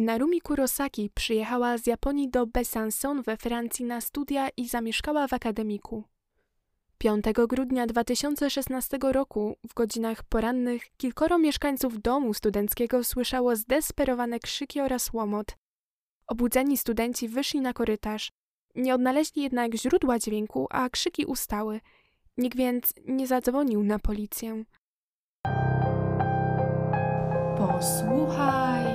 Narumi 0.00 0.40
Kurosaki 0.40 1.10
przyjechała 1.14 1.78
z 1.78 1.86
Japonii 1.86 2.30
do 2.30 2.46
Besançon 2.46 3.22
we 3.22 3.36
Francji 3.36 3.84
na 3.84 4.00
studia 4.00 4.48
i 4.56 4.68
zamieszkała 4.68 5.28
w 5.28 5.32
akademiku. 5.32 6.04
5 6.98 7.24
grudnia 7.48 7.86
2016 7.86 8.98
roku 9.02 9.56
w 9.68 9.74
godzinach 9.74 10.22
porannych 10.22 10.82
kilkoro 10.96 11.38
mieszkańców 11.38 12.02
domu 12.02 12.34
studenckiego 12.34 13.04
słyszało 13.04 13.56
zdesperowane 13.56 14.38
krzyki 14.38 14.80
oraz 14.80 15.12
łomot. 15.12 15.56
Obudzeni 16.26 16.76
studenci 16.76 17.28
wyszli 17.28 17.60
na 17.60 17.72
korytarz. 17.72 18.32
Nie 18.74 18.94
odnaleźli 18.94 19.42
jednak 19.42 19.74
źródła 19.74 20.18
dźwięku, 20.18 20.66
a 20.70 20.90
krzyki 20.90 21.24
ustały. 21.24 21.80
Nikt 22.36 22.56
więc 22.56 22.92
nie 23.06 23.26
zadzwonił 23.26 23.82
na 23.84 23.98
policję. 23.98 24.64
Posłuchaj 27.58 28.89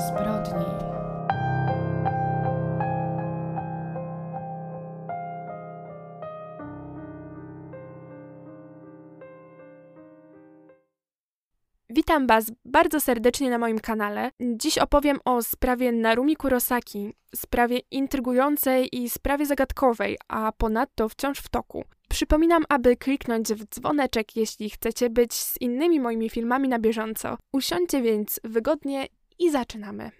zbrodni. 0.00 0.92
Witam 11.94 12.26
Was 12.26 12.52
bardzo 12.64 13.00
serdecznie 13.00 13.50
na 13.50 13.58
moim 13.58 13.78
kanale. 13.78 14.30
Dziś 14.40 14.78
opowiem 14.78 15.18
o 15.24 15.42
sprawie 15.42 15.92
Narumi 15.92 16.36
Kurosaki, 16.36 17.12
sprawie 17.34 17.78
intrygującej 17.90 18.88
i 18.92 19.10
sprawie 19.10 19.46
zagadkowej, 19.46 20.18
a 20.28 20.52
ponadto 20.52 21.08
wciąż 21.08 21.38
w 21.38 21.48
toku. 21.48 21.84
Przypominam, 22.08 22.64
aby 22.68 22.96
kliknąć 22.96 23.48
w 23.48 23.64
dzwoneczek, 23.64 24.36
jeśli 24.36 24.70
chcecie 24.70 25.10
być 25.10 25.32
z 25.32 25.60
innymi 25.60 26.00
moimi 26.00 26.30
filmami 26.30 26.68
na 26.68 26.78
bieżąco. 26.78 27.36
Usiądźcie 27.52 28.02
więc 28.02 28.40
wygodnie 28.44 29.06
i 29.38 29.50
zaczynamy. 29.50 30.10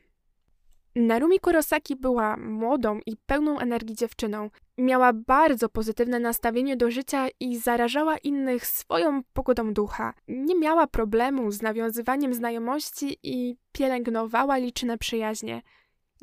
Narumi 0.96 1.40
Kurosaki 1.40 1.96
była 1.96 2.36
młodą 2.36 3.00
i 3.06 3.16
pełną 3.26 3.58
energii 3.58 3.96
dziewczyną. 3.96 4.50
Miała 4.78 5.12
bardzo 5.12 5.68
pozytywne 5.68 6.20
nastawienie 6.20 6.76
do 6.76 6.90
życia 6.90 7.28
i 7.40 7.56
zarażała 7.58 8.18
innych 8.18 8.66
swoją 8.66 9.22
pogodą 9.32 9.74
ducha. 9.74 10.14
Nie 10.28 10.54
miała 10.54 10.86
problemu 10.86 11.50
z 11.50 11.62
nawiązywaniem 11.62 12.34
znajomości 12.34 13.18
i 13.22 13.56
pielęgnowała 13.72 14.56
liczne 14.56 14.98
przyjaźnie. 14.98 15.62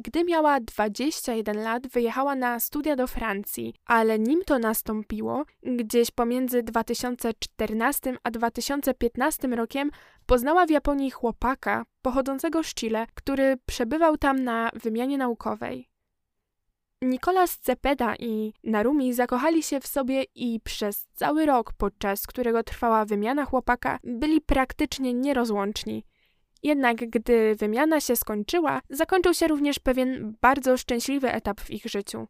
Gdy 0.02 0.24
miała 0.24 0.60
21 0.60 1.64
lat, 1.64 1.88
wyjechała 1.88 2.36
na 2.36 2.60
studia 2.60 2.96
do 2.96 3.08
Francji, 3.08 3.74
ale 3.86 4.20
nim 4.20 4.44
to 4.46 4.60
nastąpiło, 4.60 5.46
gdzieś 5.64 6.12
pomiędzy 6.12 6.64
2014 6.64 8.18
a 8.24 8.32
2015 8.32 9.48
rokiem, 9.48 9.92
poznała 10.26 10.66
w 10.66 10.70
Japonii 10.70 11.12
chłopaka 11.12 11.86
pochodzącego 12.02 12.64
z 12.64 12.74
Chile, 12.74 13.08
który 13.14 13.58
przebywał 13.66 14.18
tam 14.18 14.44
na 14.44 14.70
wymianie 14.74 15.18
naukowej. 15.18 15.90
Nicolas 17.02 17.58
Cepeda 17.58 18.16
i 18.16 18.54
Narumi 18.64 19.14
zakochali 19.14 19.64
się 19.64 19.80
w 19.80 19.88
sobie 19.88 20.24
i 20.36 20.60
przez 20.60 21.08
cały 21.14 21.46
rok, 21.46 21.74
podczas 21.74 22.28
którego 22.28 22.64
trwała 22.64 23.06
wymiana 23.06 23.46
chłopaka, 23.46 24.00
byli 24.04 24.42
praktycznie 24.42 25.14
nierozłączni. 25.14 26.04
Jednak 26.64 26.98
gdy 26.98 27.56
wymiana 27.56 28.02
się 28.02 28.16
skończyła, 28.16 28.82
zakończył 28.90 29.34
się 29.34 29.48
również 29.48 29.80
pewien 29.80 30.36
bardzo 30.42 30.78
szczęśliwy 30.78 31.32
etap 31.34 31.62
w 31.62 31.70
ich 31.72 31.86
życiu. 31.86 32.28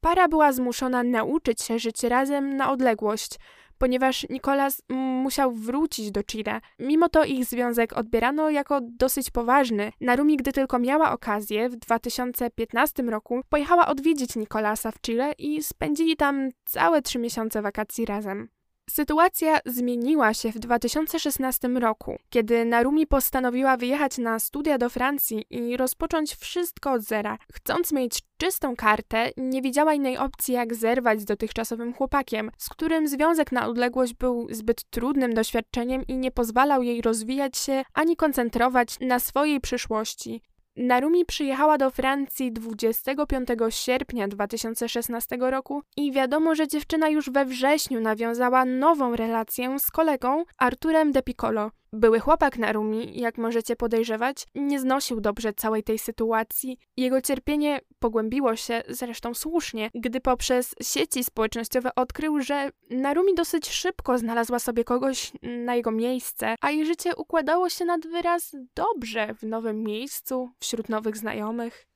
Para 0.00 0.28
była 0.28 0.52
zmuszona 0.52 1.02
nauczyć 1.02 1.62
się 1.62 1.78
żyć 1.78 2.02
razem 2.02 2.56
na 2.56 2.70
odległość, 2.70 3.38
ponieważ 3.78 4.26
Nicolas 4.30 4.82
musiał 5.22 5.52
wrócić 5.52 6.10
do 6.10 6.22
Chile. 6.22 6.60
Mimo 6.78 7.08
to 7.08 7.24
ich 7.24 7.44
związek 7.44 7.92
odbierano 7.92 8.50
jako 8.50 8.80
dosyć 8.82 9.30
poważny. 9.30 9.92
Narumi, 10.00 10.36
gdy 10.36 10.52
tylko 10.52 10.78
miała 10.78 11.12
okazję, 11.12 11.68
w 11.68 11.76
2015 11.76 13.02
roku 13.02 13.40
pojechała 13.48 13.86
odwiedzić 13.86 14.36
Nicolasa 14.36 14.90
w 14.90 15.00
Chile 15.00 15.32
i 15.38 15.62
spędzili 15.62 16.16
tam 16.16 16.50
całe 16.64 17.02
trzy 17.02 17.18
miesiące 17.18 17.62
wakacji 17.62 18.06
razem. 18.06 18.48
Sytuacja 18.90 19.58
zmieniła 19.66 20.34
się 20.34 20.52
w 20.52 20.58
2016 20.58 21.68
roku, 21.68 22.18
kiedy 22.30 22.64
Narumi 22.64 23.06
postanowiła 23.06 23.76
wyjechać 23.76 24.18
na 24.18 24.38
studia 24.38 24.78
do 24.78 24.90
Francji 24.90 25.46
i 25.50 25.76
rozpocząć 25.76 26.34
wszystko 26.34 26.92
od 26.92 27.02
zera. 27.02 27.38
Chcąc 27.52 27.92
mieć 27.92 28.18
czystą 28.36 28.76
kartę, 28.76 29.30
nie 29.36 29.62
widziała 29.62 29.94
innej 29.94 30.18
opcji 30.18 30.54
jak 30.54 30.74
zerwać 30.74 31.20
z 31.20 31.24
dotychczasowym 31.24 31.94
chłopakiem, 31.94 32.50
z 32.58 32.68
którym 32.68 33.08
związek 33.08 33.52
na 33.52 33.68
odległość 33.68 34.14
był 34.14 34.46
zbyt 34.50 34.84
trudnym 34.90 35.34
doświadczeniem 35.34 36.06
i 36.08 36.16
nie 36.16 36.30
pozwalał 36.30 36.82
jej 36.82 37.02
rozwijać 37.02 37.58
się 37.58 37.84
ani 37.94 38.16
koncentrować 38.16 39.00
na 39.00 39.18
swojej 39.18 39.60
przyszłości. 39.60 40.42
Narumi 40.76 41.24
przyjechała 41.24 41.78
do 41.78 41.90
Francji 41.90 42.52
25 42.52 43.48
sierpnia 43.68 44.28
2016 44.28 45.36
roku 45.40 45.82
i 45.96 46.12
wiadomo, 46.12 46.54
że 46.54 46.68
dziewczyna 46.68 47.08
już 47.08 47.30
we 47.30 47.44
wrześniu 47.44 48.00
nawiązała 48.00 48.64
nową 48.64 49.16
relację 49.16 49.78
z 49.78 49.90
kolegą 49.90 50.44
Arturem 50.58 51.12
De 51.12 51.22
Piccolo. 51.22 51.70
Były 51.96 52.20
chłopak 52.20 52.58
Narumi, 52.58 53.20
jak 53.20 53.38
możecie 53.38 53.76
podejrzewać, 53.76 54.46
nie 54.54 54.80
znosił 54.80 55.20
dobrze 55.20 55.52
całej 55.52 55.82
tej 55.82 55.98
sytuacji. 55.98 56.78
Jego 56.96 57.20
cierpienie 57.22 57.80
pogłębiło 57.98 58.56
się, 58.56 58.82
zresztą 58.88 59.34
słusznie, 59.34 59.90
gdy 59.94 60.20
poprzez 60.20 60.74
sieci 60.82 61.24
społecznościowe 61.24 61.94
odkrył, 61.94 62.40
że 62.40 62.70
Narumi 62.90 63.34
dosyć 63.34 63.68
szybko 63.70 64.18
znalazła 64.18 64.58
sobie 64.58 64.84
kogoś 64.84 65.32
na 65.42 65.74
jego 65.74 65.90
miejsce, 65.90 66.54
a 66.60 66.70
jej 66.70 66.86
życie 66.86 67.16
układało 67.16 67.68
się 67.68 67.84
nad 67.84 68.06
wyraz 68.06 68.56
dobrze 68.74 69.34
w 69.34 69.42
nowym 69.42 69.82
miejscu, 69.82 70.50
wśród 70.60 70.88
nowych 70.88 71.16
znajomych. 71.16 71.86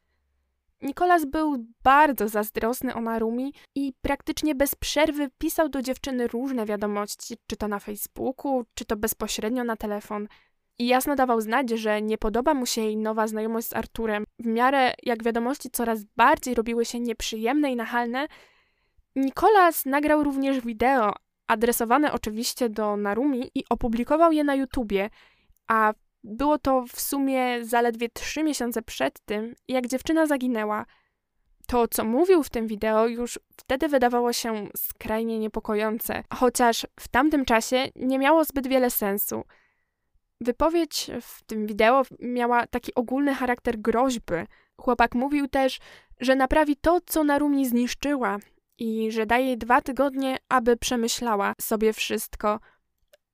Nikolas 0.83 1.25
był 1.25 1.65
bardzo 1.83 2.29
zazdrosny 2.29 2.95
o 2.95 3.01
Narumi 3.01 3.55
i 3.75 3.93
praktycznie 4.03 4.55
bez 4.55 4.75
przerwy 4.75 5.29
pisał 5.39 5.69
do 5.69 5.83
dziewczyny 5.83 6.29
różne 6.29 6.67
wiadomości, 6.67 7.37
czy 7.47 7.57
to 7.57 7.69
na 7.69 7.79
Facebooku, 7.79 8.65
czy 8.75 8.85
to 8.85 8.97
bezpośrednio 8.97 9.65
na 9.65 9.77
telefon. 9.77 10.29
I 10.79 10.87
jasno 10.87 11.17
dawał 11.17 11.41
znać, 11.41 11.71
że 11.71 12.03
nie 12.03 12.19
podoba 12.19 12.55
mu 12.55 12.67
się 12.67 12.81
jej 12.81 12.97
nowa 12.97 13.27
znajomość 13.27 13.67
z 13.69 13.77
Arturem. 13.77 14.25
W 14.39 14.47
miarę 14.47 14.95
jak 15.03 15.25
wiadomości 15.25 15.71
coraz 15.71 16.05
bardziej 16.17 16.55
robiły 16.55 16.85
się 16.85 17.01
nieprzyjemne 17.01 17.73
i 17.73 17.77
nachalne, 17.77 18.27
Nikolas 19.17 19.87
nagrał 19.87 20.25
również 20.25 20.61
wideo, 20.61 21.13
adresowane 21.47 22.13
oczywiście 22.13 22.69
do 22.69 22.97
Narumi 22.97 23.51
i 23.55 23.65
opublikował 23.71 24.33
je 24.33 24.45
na 24.45 24.55
YouTubie, 24.55 25.11
a 25.69 25.93
było 26.25 26.59
to 26.59 26.85
w 26.89 27.01
sumie 27.01 27.65
zaledwie 27.65 28.09
trzy 28.09 28.43
miesiące 28.43 28.83
przed 28.83 29.21
tym, 29.21 29.55
jak 29.69 29.87
dziewczyna 29.87 30.27
zaginęła. 30.27 30.87
To, 31.67 31.89
co 31.89 32.05
mówił 32.05 32.43
w 32.43 32.51
tym 32.51 32.67
wideo, 32.67 33.07
już 33.07 33.39
wtedy 33.57 33.89
wydawało 33.89 34.33
się 34.33 34.69
skrajnie 34.77 35.39
niepokojące, 35.39 36.23
chociaż 36.35 36.87
w 37.01 37.09
tamtym 37.09 37.45
czasie 37.45 37.89
nie 37.97 38.19
miało 38.19 38.45
zbyt 38.45 38.67
wiele 38.67 38.91
sensu. 38.91 39.45
Wypowiedź 40.41 41.11
w 41.23 41.43
tym 41.43 41.67
wideo 41.67 42.03
miała 42.21 42.67
taki 42.67 42.95
ogólny 42.95 43.35
charakter 43.35 43.79
groźby. 43.79 44.35
Chłopak 44.81 45.15
mówił 45.15 45.49
też, 45.49 45.79
że 46.21 46.37
naprawi 46.37 46.77
to, 46.77 46.99
co 47.07 47.25
Narumi 47.25 47.67
zniszczyła 47.67 48.39
i 48.79 49.13
że 49.13 49.27
daje 49.27 49.47
jej 49.47 49.59
dwa 49.59 49.81
tygodnie, 49.81 50.37
aby 50.49 50.77
przemyślała 50.77 51.55
sobie 51.61 51.93
wszystko, 51.93 52.61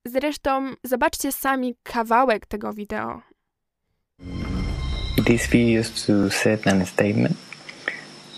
Zresztą 0.06 0.74
zobaczcie 0.84 1.32
sami 1.32 1.74
kawałek 1.82 2.46
tego 2.46 2.72
wideo. 2.72 3.22
This 5.26 5.46
video 5.46 5.80
is 5.80 6.06
to 6.06 6.30
set 6.30 6.66
an 6.66 6.86
statement. 6.86 7.36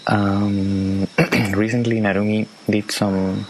Um, 0.06 1.06
recently, 1.56 2.00
Narumi 2.00 2.46
did 2.68 2.92
some 2.92 3.44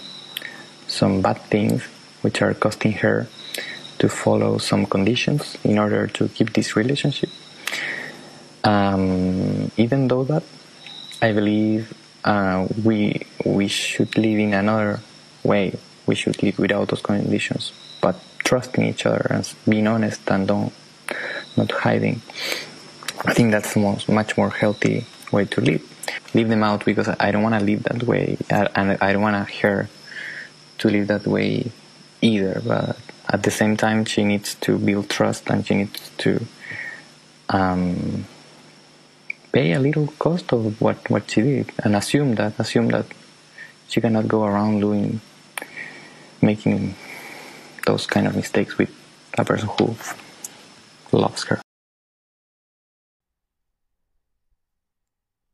some 0.86 1.22
bad 1.22 1.38
things, 1.50 1.82
which 2.22 2.42
are 2.42 2.54
costing 2.54 2.92
her 2.92 3.26
to 3.98 4.08
follow 4.08 4.58
some 4.58 4.86
conditions 4.86 5.56
in 5.64 5.78
order 5.78 6.08
to 6.08 6.28
keep 6.28 6.52
this 6.52 6.76
relationship. 6.76 7.30
Um, 8.64 9.70
even 9.76 10.08
though 10.08 10.24
that, 10.24 10.42
I 11.22 11.32
believe 11.32 11.94
uh, 12.24 12.66
we 12.84 13.20
we 13.44 13.68
should 13.68 14.18
live 14.18 14.38
in 14.38 14.54
another 14.54 15.00
way. 15.44 15.78
We 16.06 16.14
should 16.14 16.42
live 16.42 16.58
without 16.58 16.88
those 16.88 17.02
conditions 17.02 17.72
but 18.00 18.16
trusting 18.44 18.84
each 18.84 19.06
other 19.06 19.26
and 19.30 19.52
being 19.68 19.86
honest 19.86 20.30
and 20.30 20.48
don't 20.48 20.72
not 21.56 21.70
hiding. 21.72 22.22
I 23.24 23.34
think 23.34 23.50
that's 23.50 23.74
the 23.74 23.80
most 23.80 24.08
much 24.08 24.36
more 24.36 24.50
healthy 24.50 25.06
way 25.32 25.44
to 25.46 25.60
live. 25.60 25.82
Leave 26.34 26.48
them 26.48 26.62
out 26.62 26.84
because 26.84 27.08
I 27.08 27.30
don't 27.30 27.42
want 27.42 27.58
to 27.58 27.64
live 27.64 27.82
that 27.84 28.02
way, 28.04 28.38
and 28.48 28.96
I 29.00 29.12
don't 29.12 29.22
want 29.22 29.50
her 29.50 29.88
to 30.78 30.88
live 30.88 31.08
that 31.08 31.26
way 31.26 31.70
either. 32.22 32.62
But 32.64 32.96
at 33.28 33.42
the 33.42 33.50
same 33.50 33.76
time, 33.76 34.04
she 34.04 34.24
needs 34.24 34.54
to 34.56 34.78
build 34.78 35.10
trust 35.10 35.50
and 35.50 35.66
she 35.66 35.74
needs 35.74 36.10
to 36.18 36.46
um, 37.48 38.24
pay 39.52 39.72
a 39.72 39.80
little 39.80 40.06
cost 40.18 40.52
of 40.52 40.80
what 40.80 41.10
what 41.10 41.30
she 41.30 41.42
did 41.42 41.72
and 41.82 41.96
assume 41.96 42.34
that 42.36 42.58
assume 42.58 42.88
that 42.88 43.06
she 43.88 44.00
cannot 44.00 44.28
go 44.28 44.44
around 44.44 44.80
doing 44.80 45.20
making 46.40 46.94
those 47.88 48.06
kind 48.06 48.26
of 48.26 48.36
mistakes 48.36 48.76
with 48.78 48.90
a 49.38 49.44
person 49.44 49.68
who 49.68 49.96
loves 51.12 51.44
her. 51.44 51.60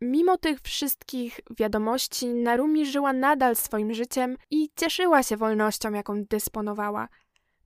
Mimo 0.01 0.39
tych 0.39 0.61
wszystkich 0.61 1.41
wiadomości, 1.59 2.27
Narumi 2.27 2.87
żyła 2.87 3.13
nadal 3.13 3.57
swoim 3.57 3.95
życiem 3.95 4.37
i 4.51 4.69
cieszyła 4.77 5.23
się 5.23 5.37
wolnością, 5.37 5.93
jaką 5.93 6.25
dysponowała. 6.25 7.09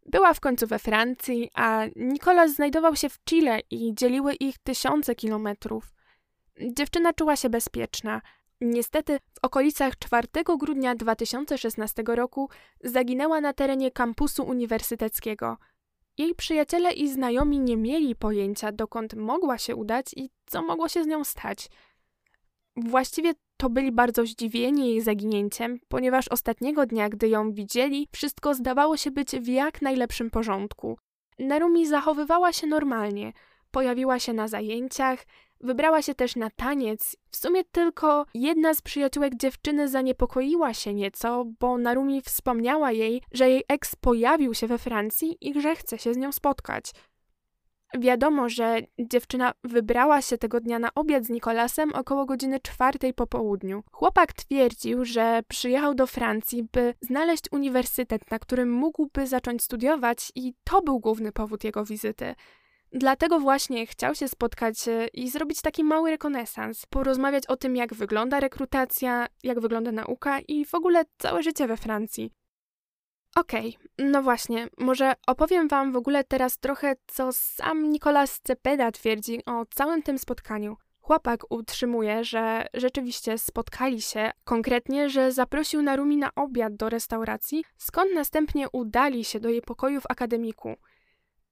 Była 0.07 0.35
w 0.35 0.41
końcu 0.41 0.67
we 0.67 0.79
Francji, 0.79 1.51
a 1.55 1.85
Nikolas 1.97 2.55
znajdował 2.55 2.97
się 2.97 3.09
w 3.09 3.19
Chile 3.25 3.61
i 3.71 3.95
dzieliły 3.95 4.35
ich 4.35 4.59
tysiące 4.59 5.15
kilometrów. 5.15 5.93
Dziewczyna 6.77 7.13
czuła 7.13 7.37
się 7.37 7.51
bezpieczna. 7.51 8.23
Niestety 8.61 9.19
w 9.19 9.39
okolicach 9.43 9.99
4 9.99 10.29
grudnia 10.59 10.95
2016 10.95 12.03
roku 12.07 12.49
zaginęła 12.85 13.41
na 13.41 13.53
terenie 13.53 13.91
kampusu 13.91 14.45
uniwersyteckiego. 14.45 15.57
Jej 16.19 16.35
przyjaciele 16.35 16.93
i 16.93 17.09
znajomi 17.09 17.61
nie 17.61 17.77
mieli 17.77 18.17
pojęcia, 18.17 18.73
dokąd 18.73 19.15
mogła 19.15 19.59
się 19.59 19.77
udać 19.77 20.07
i 20.17 20.31
co 20.47 20.63
mogło 20.63 20.89
się 20.89 21.05
z 21.05 21.07
nią 21.07 21.25
stać. 21.25 21.69
Właściwie 22.77 23.35
to 23.57 23.71
byli 23.71 23.93
bardzo 23.93 24.27
zdziwieni 24.27 24.89
jej 24.89 25.01
zaginięciem, 25.01 25.79
ponieważ 25.89 26.29
ostatniego 26.29 26.87
dnia, 26.87 27.09
gdy 27.09 27.29
ją 27.29 27.53
widzieli, 27.53 28.09
wszystko 28.13 28.55
zdawało 28.55 28.97
się 28.97 29.11
być 29.11 29.31
w 29.31 29.47
jak 29.49 29.83
najlepszym 29.83 30.31
porządku. 30.31 30.99
Narumi 31.39 31.87
zachowywała 31.87 32.53
się 32.53 32.67
normalnie, 32.67 33.33
pojawiła 33.71 34.19
się 34.19 34.33
na 34.33 34.49
zajęciach, 34.49 35.25
wybrała 35.61 36.03
się 36.03 36.15
też 36.15 36.37
na 36.37 36.51
taniec. 36.51 37.17
W 37.31 37.37
sumie 37.37 37.65
tylko 37.65 38.27
jedna 38.35 38.75
z 38.75 38.83
przyjaciółek 38.83 39.35
dziewczyny 39.37 39.89
zaniepokoiła 39.89 40.75
się 40.75 40.95
nieco, 40.95 41.45
bo 41.61 41.79
Narumi 41.79 42.23
wspomniała 42.23 42.93
jej, 42.93 43.23
że 43.33 43.51
jej 43.51 43.65
eks 43.69 43.97
pojawił 43.97 44.55
się 44.55 44.67
we 44.67 44.79
Francji 44.79 45.37
i 45.41 45.61
że 45.61 45.77
chce 45.77 45.99
się 45.99 46.15
z 46.15 46.17
nią 46.17 46.33
spotkać. 46.33 46.93
Wiadomo, 47.99 48.49
że 48.49 48.79
dziewczyna 48.99 49.53
wybrała 49.65 50.23
się 50.23 50.39
tego 50.39 50.61
dnia 50.61 50.79
na 50.79 50.95
obiad 50.95 51.25
z 51.25 51.31
Nikolasem 51.31 51.95
około 51.95 52.27
godziny 52.27 52.61
czwartej 52.61 53.15
po 53.15 53.27
południu. 53.27 53.83
Chłopak 53.93 54.33
twierdził, 54.33 55.05
że 55.05 55.41
przyjechał 55.49 55.95
do 55.95 56.07
Francji, 56.07 56.69
by 56.73 56.95
znaleźć 57.01 57.45
uniwersytet, 57.53 58.31
na 58.31 58.39
którym 58.39 58.73
mógłby 58.73 59.27
zacząć 59.27 59.63
studiować 59.63 60.33
i 60.35 60.55
to 60.65 60.83
był 60.83 61.01
główny 61.01 61.33
powód 61.33 61.65
jego 61.65 61.85
wizyty. 61.85 62.35
Dlatego 62.93 63.41
właśnie 63.41 63.87
chciał 63.87 64.15
się 64.15 64.29
spotkać 64.29 64.89
e, 64.89 65.07
i 65.07 65.31
zrobić 65.31 65.63
taki 65.63 65.85
mały 65.85 66.11
rekonesans, 66.11 66.87
porozmawiać 66.87 67.47
o 67.47 67.57
tym, 67.57 67.77
jak 67.77 67.95
wygląda 67.95 68.41
rekrutacja, 68.41 69.27
jak 69.43 69.61
wygląda 69.61 69.93
nauka 69.93 70.41
i 70.41 70.65
w 70.65 70.75
ogóle 70.75 71.05
całe 71.19 71.43
życie 71.43 71.67
we 71.67 71.77
Francji. 71.77 72.31
Okej, 73.37 73.77
okay, 73.77 74.11
no 74.11 74.23
właśnie, 74.23 74.69
może 74.79 75.13
opowiem 75.27 75.69
wam 75.69 75.93
w 75.93 75.97
ogóle 75.97 76.25
teraz 76.25 76.59
trochę, 76.59 76.95
co 77.07 77.33
sam 77.33 77.91
Nicolas 77.91 78.41
Cepeda 78.43 78.93
twierdzi 78.93 79.45
o 79.47 79.65
całym 79.75 80.03
tym 80.03 80.19
spotkaniu. 80.19 80.77
Chłopak 81.01 81.41
utrzymuje, 81.51 82.25
że 82.25 82.67
rzeczywiście 82.75 83.39
spotkali 83.39 84.03
się, 84.03 84.31
konkretnie, 84.45 85.11
że 85.11 85.33
zaprosił 85.33 85.83
Narumi 85.83 86.17
na 86.17 86.35
obiad 86.35 86.77
do 86.77 86.89
restauracji, 86.89 87.65
skąd 87.77 88.15
następnie 88.15 88.67
udali 88.73 89.25
się 89.25 89.41
do 89.41 89.49
jej 89.49 89.63
pokoju 89.63 90.01
w 90.01 90.11
akademiku– 90.11 90.77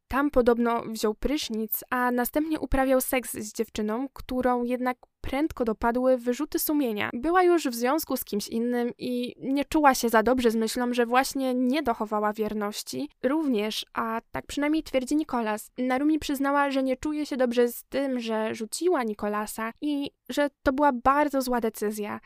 tam 0.09 0.31
podobno 0.31 0.83
wziął 0.83 1.15
prysznic, 1.15 1.85
a 1.91 2.11
następnie 2.11 2.61
uprawiał 2.61 3.01
seks 3.01 3.33
z 3.33 3.53
dziewczyną, 3.53 4.09
którą 4.13 4.65
jednak 4.65 4.97
prędko 5.21 5.65
dopadły 5.65 6.19
wyrzuty 6.19 6.59
sumienia. 6.59 7.11
Była 7.15 7.43
już 7.43 7.69
w 7.69 7.75
związku 7.75 8.17
z 8.17 8.25
kimś 8.25 8.49
innym 8.49 8.91
i 8.99 9.35
nie 9.39 9.65
czuła 9.65 9.95
się 9.95 10.09
za 10.09 10.23
dobrze 10.23 10.51
z 10.51 10.57
myślą, 10.57 10.95
że 10.95 11.07
właśnie 11.07 11.55
nie 11.55 11.83
dochowała 11.83 12.33
wierności. 12.33 13.09
Również, 13.23 13.87
a 13.93 14.21
tak 14.33 14.47
przynajmniej 14.47 14.83
twierdzi 14.83 15.17
Nikolas, 15.17 15.71
Narumi 15.79 16.19
przyznała, 16.19 16.71
że 16.71 16.83
nie 16.83 16.97
czuje 16.97 17.27
się 17.27 17.37
dobrze 17.37 17.69
z 17.69 17.85
tym, 17.85 18.21
że 18.21 18.55
rzuciła 18.55 19.03
Nikolasa 19.03 19.73
i 19.81 20.11
że 20.29 20.51
to 20.63 20.73
była 20.73 20.93
bardzo 20.93 21.43
zła 21.43 21.61
decyzja. 21.61 22.21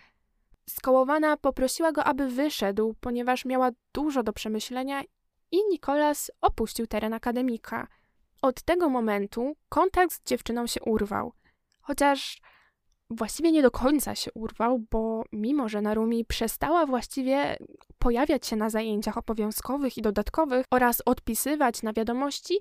Skołowana 0.71 1.37
poprosiła 1.37 1.93
go, 1.93 2.05
aby 2.05 2.29
wyszedł, 2.29 2.95
ponieważ 3.01 3.45
miała 3.45 3.71
dużo 3.95 4.23
do 4.23 4.33
przemyślenia 4.33 5.03
i 5.53 5.57
Nikolas 5.71 6.31
opuścił 6.41 6.87
teren 6.87 7.13
akademika. 7.13 7.89
Od 8.43 8.63
tego 8.63 8.89
momentu 8.89 9.57
kontakt 9.69 10.13
z 10.13 10.25
dziewczyną 10.25 10.67
się 10.67 10.83
urwał. 10.83 11.33
Chociaż 11.81 12.41
właściwie 13.11 13.53
nie 13.53 13.63
do 13.63 13.71
końca 13.71 14.15
się 14.15 14.31
urwał, 14.35 14.79
bo 14.91 15.25
mimo, 15.33 15.69
że 15.69 15.83
Narumi 15.83 16.25
przestała 16.25 16.87
właściwie 16.87 17.57
pojawiać 17.99 18.47
się 18.47 18.57
na 18.57 18.71
zajęciach 18.71 19.19
obowiązkowych 19.19 19.99
i 19.99 20.03
dodatkowych 20.03 20.67
oraz 20.71 21.03
odpisywać 21.07 21.83
na 21.83 21.93
wiadomości, 21.93 22.59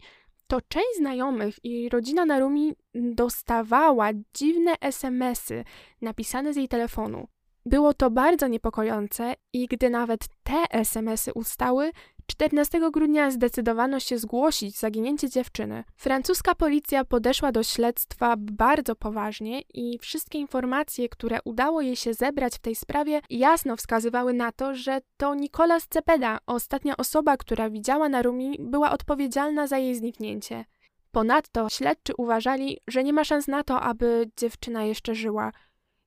to 0.47 0.61
część 0.61 0.97
znajomych 0.97 1.55
i 1.63 1.89
rodzina 1.89 2.25
Narumi 2.25 2.73
dostawała 2.95 4.09
dziwne 4.33 4.75
SMSy 4.81 5.63
napisane 6.01 6.53
z 6.53 6.55
jej 6.55 6.67
telefonu. 6.67 7.27
Było 7.65 7.93
to 7.93 8.11
bardzo 8.11 8.47
niepokojące 8.47 9.33
i 9.53 9.67
gdy 9.67 9.89
nawet 9.89 10.27
te 10.43 10.63
SMSy 10.71 11.33
ustały, 11.33 11.91
14 12.29 12.91
grudnia 12.91 13.31
zdecydowano 13.31 13.99
się 13.99 14.17
zgłosić 14.17 14.77
zaginięcie 14.77 15.29
dziewczyny. 15.29 15.83
Francuska 15.95 16.55
policja 16.55 17.05
podeszła 17.05 17.51
do 17.51 17.63
śledztwa 17.63 18.35
bardzo 18.37 18.95
poważnie 18.95 19.61
i 19.73 19.99
wszystkie 19.99 20.39
informacje, 20.39 21.09
które 21.09 21.39
udało 21.45 21.81
jej 21.81 21.95
się 21.95 22.13
zebrać 22.13 22.55
w 22.55 22.59
tej 22.59 22.75
sprawie, 22.75 23.21
jasno 23.29 23.75
wskazywały 23.75 24.33
na 24.33 24.51
to, 24.51 24.75
że 24.75 25.01
to 25.17 25.35
Nicolas 25.35 25.87
Cepeda, 25.89 26.37
ostatnia 26.47 26.97
osoba, 26.97 27.37
która 27.37 27.69
widziała 27.69 28.09
Narumi, 28.09 28.57
była 28.59 28.91
odpowiedzialna 28.91 29.67
za 29.67 29.77
jej 29.77 29.95
zniknięcie. 29.95 30.65
Ponadto 31.11 31.69
śledczy 31.69 32.13
uważali, 32.17 32.77
że 32.87 33.03
nie 33.03 33.13
ma 33.13 33.23
szans 33.23 33.47
na 33.47 33.63
to, 33.63 33.81
aby 33.81 34.31
dziewczyna 34.37 34.83
jeszcze 34.83 35.15
żyła. 35.15 35.51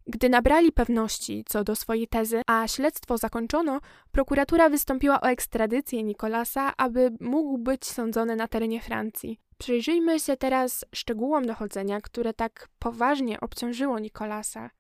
Gdy 0.07 0.29
nabrali 0.29 0.73
pewności 0.73 1.45
co 1.47 1.65
do 1.65 1.77
swojej 1.77 2.09
tezy, 2.09 2.43
a 2.47 2.69
śledztwo 2.69 3.19
zakończono, 3.19 3.81
prokuratura 4.11 4.69
wystąpiła 4.69 5.21
o 5.21 5.29
ekstradycję 5.29 6.03
Nikolasa, 6.03 6.77
aby 6.77 7.11
mógł 7.21 7.59
być 7.59 7.85
sądzony 7.85 8.37
na 8.37 8.49
terenie 8.49 8.81
Francji. 8.81 9.39
Przyjrzyjmy 9.59 10.21
się 10.21 10.37
teraz 10.37 10.85
szczegółom 10.95 11.47
dochodzenia, 11.47 12.01
które 12.01 12.35
tak 12.35 12.69
poważnie 12.79 13.41
obciążyło 13.41 13.99
Nikolasa. 13.99 14.71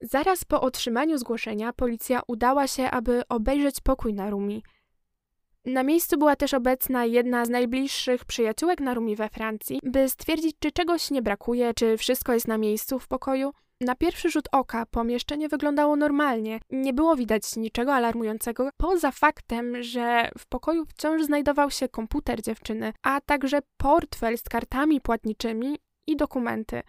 Zaraz 0.00 0.44
po 0.44 0.60
otrzymaniu 0.60 1.18
zgłoszenia 1.18 1.72
policja 1.72 2.20
udała 2.26 2.66
się, 2.66 2.90
aby 2.90 3.22
obejrzeć 3.28 3.80
pokój 3.80 4.14
Narumi. 4.14 4.62
Na 5.64 5.82
miejscu 5.82 6.18
była 6.18 6.36
też 6.36 6.54
obecna 6.54 7.04
jedna 7.04 7.44
z 7.44 7.48
najbliższych 7.48 8.24
przyjaciółek 8.24 8.80
Narumi 8.80 9.16
we 9.16 9.28
Francji, 9.28 9.80
by 9.82 10.08
stwierdzić, 10.08 10.56
czy 10.58 10.72
czegoś 10.72 11.10
nie 11.10 11.22
brakuje, 11.22 11.74
czy 11.74 11.96
wszystko 11.96 12.32
jest 12.32 12.48
na 12.48 12.58
miejscu 12.58 12.98
w 12.98 13.08
pokoju. 13.08 13.52
Na 13.82 13.94
pierwszy 13.94 14.30
rzut 14.30 14.48
oka 14.52 14.86
pomieszczenie 14.86 15.48
wyglądało 15.48 15.96
normalnie. 15.96 16.60
Nie 16.70 16.92
było 16.92 17.16
widać 17.16 17.56
niczego 17.56 17.94
alarmującego, 17.94 18.70
poza 18.76 19.10
faktem, 19.10 19.82
że 19.82 20.30
w 20.38 20.46
pokoju 20.46 20.86
wciąż 20.86 21.22
znajdował 21.22 21.70
się 21.70 21.88
komputer 21.88 22.42
dziewczyny, 22.42 22.92
a 23.02 23.20
także 23.20 23.58
portfel 23.76 24.38
z 24.38 24.42
kartami 24.42 25.00
płatniczymi 25.00 25.78
i 26.06 26.16
dokumenty. 26.16 26.82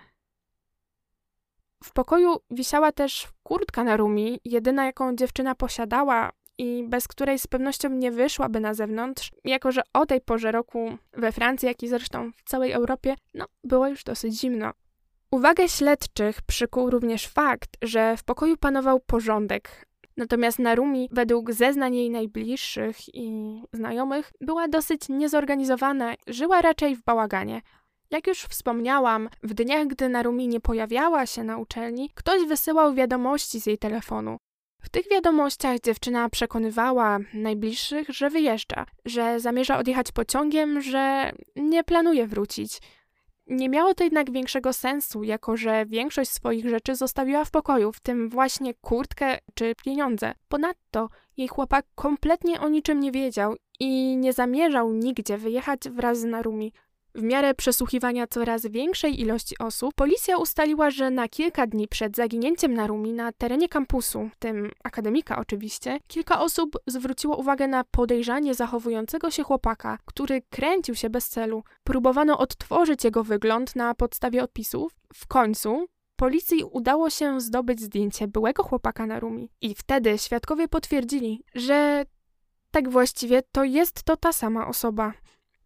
W 1.83 1.91
pokoju 1.91 2.35
wisiała 2.51 2.91
też 2.91 3.27
kurtka 3.43 3.83
na 3.83 3.97
rumi, 3.97 4.39
jedyna 4.45 4.85
jaką 4.85 5.15
dziewczyna 5.15 5.55
posiadała 5.55 6.31
i 6.57 6.83
bez 6.87 7.07
której 7.07 7.39
z 7.39 7.47
pewnością 7.47 7.89
nie 7.89 8.11
wyszłaby 8.11 8.59
na 8.59 8.73
zewnątrz, 8.73 9.31
jako 9.43 9.71
że 9.71 9.81
o 9.93 10.05
tej 10.05 10.21
porze 10.21 10.51
roku 10.51 10.97
we 11.13 11.31
Francji, 11.31 11.67
jak 11.67 11.83
i 11.83 11.87
zresztą 11.87 12.31
w 12.35 12.43
całej 12.43 12.71
Europie, 12.71 13.15
no, 13.33 13.45
było 13.63 13.87
już 13.87 14.03
dosyć 14.03 14.39
zimno. 14.39 14.73
Uwagę 15.33 15.69
śledczych 15.69 16.41
przykuł 16.41 16.89
również 16.89 17.27
fakt, 17.27 17.69
że 17.81 18.17
w 18.17 18.23
pokoju 18.23 18.57
panował 18.57 18.99
porządek. 18.99 19.85
Natomiast 20.17 20.59
Narumi, 20.59 21.09
według 21.11 21.51
zeznań 21.51 21.95
jej 21.95 22.09
najbliższych 22.09 23.15
i 23.15 23.61
znajomych, 23.73 24.31
była 24.41 24.67
dosyć 24.67 25.09
niezorganizowana, 25.09 26.13
żyła 26.27 26.61
raczej 26.61 26.95
w 26.95 27.03
bałaganie. 27.03 27.61
Jak 28.11 28.27
już 28.27 28.39
wspomniałam, 28.39 29.29
w 29.43 29.53
dniach, 29.53 29.87
gdy 29.87 30.09
Narumi 30.09 30.47
nie 30.47 30.59
pojawiała 30.59 31.25
się 31.25 31.43
na 31.43 31.57
uczelni, 31.57 32.09
ktoś 32.15 32.45
wysyłał 32.47 32.93
wiadomości 32.93 33.61
z 33.61 33.65
jej 33.65 33.77
telefonu. 33.77 34.37
W 34.81 34.89
tych 34.89 35.09
wiadomościach 35.11 35.79
dziewczyna 35.79 36.29
przekonywała 36.29 37.19
najbliższych, 37.33 38.09
że 38.09 38.29
wyjeżdża, 38.29 38.85
że 39.05 39.39
zamierza 39.39 39.77
odjechać 39.77 40.11
pociągiem, 40.11 40.81
że 40.81 41.31
nie 41.55 41.83
planuje 41.83 42.27
wrócić. 42.27 42.79
Nie 43.47 43.69
miało 43.69 43.93
to 43.93 44.03
jednak 44.03 44.31
większego 44.31 44.73
sensu, 44.73 45.23
jako 45.23 45.57
że 45.57 45.85
większość 45.85 46.31
swoich 46.31 46.69
rzeczy 46.69 46.95
zostawiła 46.95 47.45
w 47.45 47.51
pokoju, 47.51 47.91
w 47.91 47.99
tym 47.99 48.29
właśnie 48.29 48.73
kurtkę 48.73 49.37
czy 49.53 49.73
pieniądze. 49.85 50.33
Ponadto 50.49 51.09
jej 51.37 51.47
chłopak 51.47 51.85
kompletnie 51.95 52.61
o 52.61 52.69
niczym 52.69 52.99
nie 52.99 53.11
wiedział 53.11 53.55
i 53.79 54.17
nie 54.17 54.33
zamierzał 54.33 54.93
nigdzie 54.93 55.37
wyjechać 55.37 55.79
wraz 55.89 56.19
z 56.19 56.23
Narumi. 56.23 56.73
W 57.15 57.23
miarę 57.23 57.53
przesłuchiwania 57.53 58.27
coraz 58.27 58.65
większej 58.65 59.21
ilości 59.21 59.57
osób, 59.57 59.93
policja 59.93 60.37
ustaliła, 60.37 60.91
że 60.91 61.09
na 61.11 61.27
kilka 61.27 61.67
dni 61.67 61.87
przed 61.87 62.15
zaginięciem 62.15 62.73
Narumi 62.73 63.13
na 63.13 63.31
terenie 63.31 63.69
kampusu, 63.69 64.29
tym 64.39 64.71
akademika 64.83 65.37
oczywiście, 65.37 65.99
kilka 66.07 66.41
osób 66.41 66.77
zwróciło 66.87 67.37
uwagę 67.37 67.67
na 67.67 67.83
podejrzanie 67.83 68.55
zachowującego 68.55 69.31
się 69.31 69.43
chłopaka, 69.43 69.97
który 70.05 70.41
kręcił 70.49 70.95
się 70.95 71.09
bez 71.09 71.29
celu. 71.29 71.63
Próbowano 71.83 72.37
odtworzyć 72.37 73.03
jego 73.03 73.23
wygląd 73.23 73.75
na 73.75 73.95
podstawie 73.95 74.43
odpisów. 74.43 74.91
W 75.13 75.27
końcu 75.27 75.87
Policji 76.15 76.63
udało 76.63 77.09
się 77.09 77.41
zdobyć 77.41 77.81
zdjęcie 77.81 78.27
byłego 78.27 78.63
chłopaka 78.63 79.05
Narumi 79.05 79.49
i 79.61 79.75
wtedy 79.75 80.17
świadkowie 80.17 80.67
potwierdzili, 80.67 81.43
że 81.55 82.05
tak 82.71 82.89
właściwie 82.89 83.41
to 83.51 83.63
jest 83.63 84.03
to 84.03 84.17
ta 84.17 84.33
sama 84.33 84.67
osoba. 84.67 85.13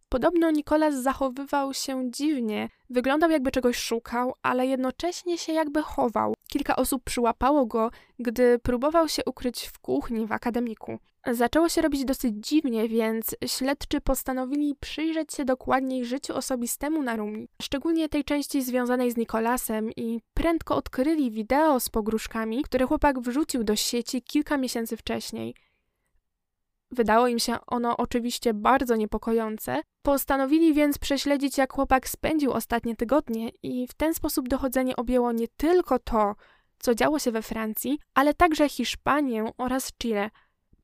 Podobno 0.08 0.50
Nikolas 0.50 0.94
zachowywał 0.94 1.74
się 1.74 2.10
dziwnie, 2.10 2.68
wyglądał 2.90 3.30
jakby 3.30 3.50
czegoś 3.50 3.76
szukał, 3.76 4.34
ale 4.42 4.66
jednocześnie 4.66 5.38
się 5.38 5.52
jakby 5.52 5.82
chował. 5.82 6.34
Kilka 6.48 6.76
osób 6.76 7.04
przyłapało 7.04 7.66
go, 7.66 7.90
gdy 8.18 8.58
próbował 8.58 9.08
się 9.08 9.22
ukryć 9.26 9.66
w 9.66 9.78
kuchni 9.78 10.26
w 10.26 10.32
akademiku. 10.32 10.98
Zaczęło 11.26 11.68
się 11.68 11.82
robić 11.82 12.04
dosyć 12.04 12.34
dziwnie, 12.46 12.88
więc 12.88 13.36
śledczy 13.46 14.00
postanowili 14.00 14.74
przyjrzeć 14.80 15.32
się 15.32 15.44
dokładniej 15.44 16.04
życiu 16.04 16.36
osobistemu 16.36 17.02
Narumi, 17.02 17.48
szczególnie 17.62 18.08
tej 18.08 18.24
części 18.24 18.62
związanej 18.62 19.10
z 19.10 19.16
Nikolasem 19.16 19.90
i 19.96 20.20
prędko 20.34 20.76
odkryli 20.76 21.30
wideo 21.30 21.80
z 21.80 21.88
pogróżkami, 21.88 22.62
które 22.62 22.86
chłopak 22.86 23.20
wrzucił 23.20 23.64
do 23.64 23.76
sieci 23.76 24.22
kilka 24.22 24.56
miesięcy 24.56 24.96
wcześniej. 24.96 25.54
Wydało 26.90 27.28
im 27.28 27.38
się 27.38 27.56
ono 27.66 27.96
oczywiście 27.96 28.54
bardzo 28.54 28.96
niepokojące. 28.96 29.80
Postanowili 30.02 30.74
więc 30.74 30.98
prześledzić, 30.98 31.58
jak 31.58 31.72
chłopak 31.72 32.08
spędził 32.08 32.52
ostatnie 32.52 32.96
tygodnie, 32.96 33.50
i 33.62 33.86
w 33.86 33.94
ten 33.94 34.14
sposób 34.14 34.48
dochodzenie 34.48 34.96
objęło 34.96 35.32
nie 35.32 35.48
tylko 35.48 35.98
to, 35.98 36.34
co 36.78 36.94
działo 36.94 37.18
się 37.18 37.32
we 37.32 37.42
Francji, 37.42 37.98
ale 38.14 38.34
także 38.34 38.68
Hiszpanię 38.68 39.44
oraz 39.58 39.92
Chile. 39.92 40.30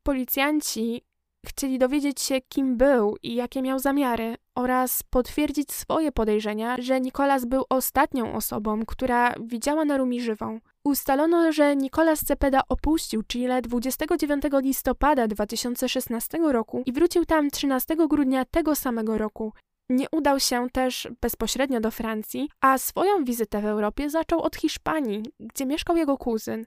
Policjanci 0.03 1.03
chcieli 1.47 1.79
dowiedzieć 1.79 2.21
się, 2.21 2.41
kim 2.41 2.77
był 2.77 3.17
i 3.23 3.35
jakie 3.35 3.63
miał 3.63 3.79
zamiary, 3.79 4.37
oraz 4.55 5.03
potwierdzić 5.03 5.73
swoje 5.73 6.13
podejrzenia, 6.13 6.77
że 6.79 7.01
Nikolas 7.01 7.45
był 7.45 7.65
ostatnią 7.69 8.35
osobą, 8.35 8.87
która 8.87 9.35
widziała 9.41 9.85
Narumi 9.85 10.21
żywą. 10.21 10.61
Ustalono, 10.87 11.53
że 11.53 11.77
Nicolas 11.77 12.21
Cepeda 12.25 12.61
opuścił 12.69 13.23
Chile 13.23 13.63
29 13.63 14.43
listopada 14.63 15.29
2016 15.29 16.39
roku 16.39 16.83
i 16.87 16.93
wrócił 16.93 17.25
tam 17.25 17.51
13 17.51 17.97
grudnia 18.09 18.45
tego 18.45 18.75
samego 18.75 19.19
roku. 19.19 19.53
Nie 19.89 20.07
udał 20.13 20.41
się 20.41 20.67
też 20.73 21.09
bezpośrednio 21.21 21.81
do 21.81 21.91
Francji, 21.91 22.49
a 22.61 22.79
swoją 22.79 23.25
wizytę 23.25 23.61
w 23.61 23.65
Europie 23.65 24.11
zaczął 24.11 24.43
od 24.43 24.57
Hiszpanii, 24.57 25.23
gdzie 25.41 25.67
mieszkał 25.67 25.97
jego 25.97 26.17
kuzyn. 26.19 26.67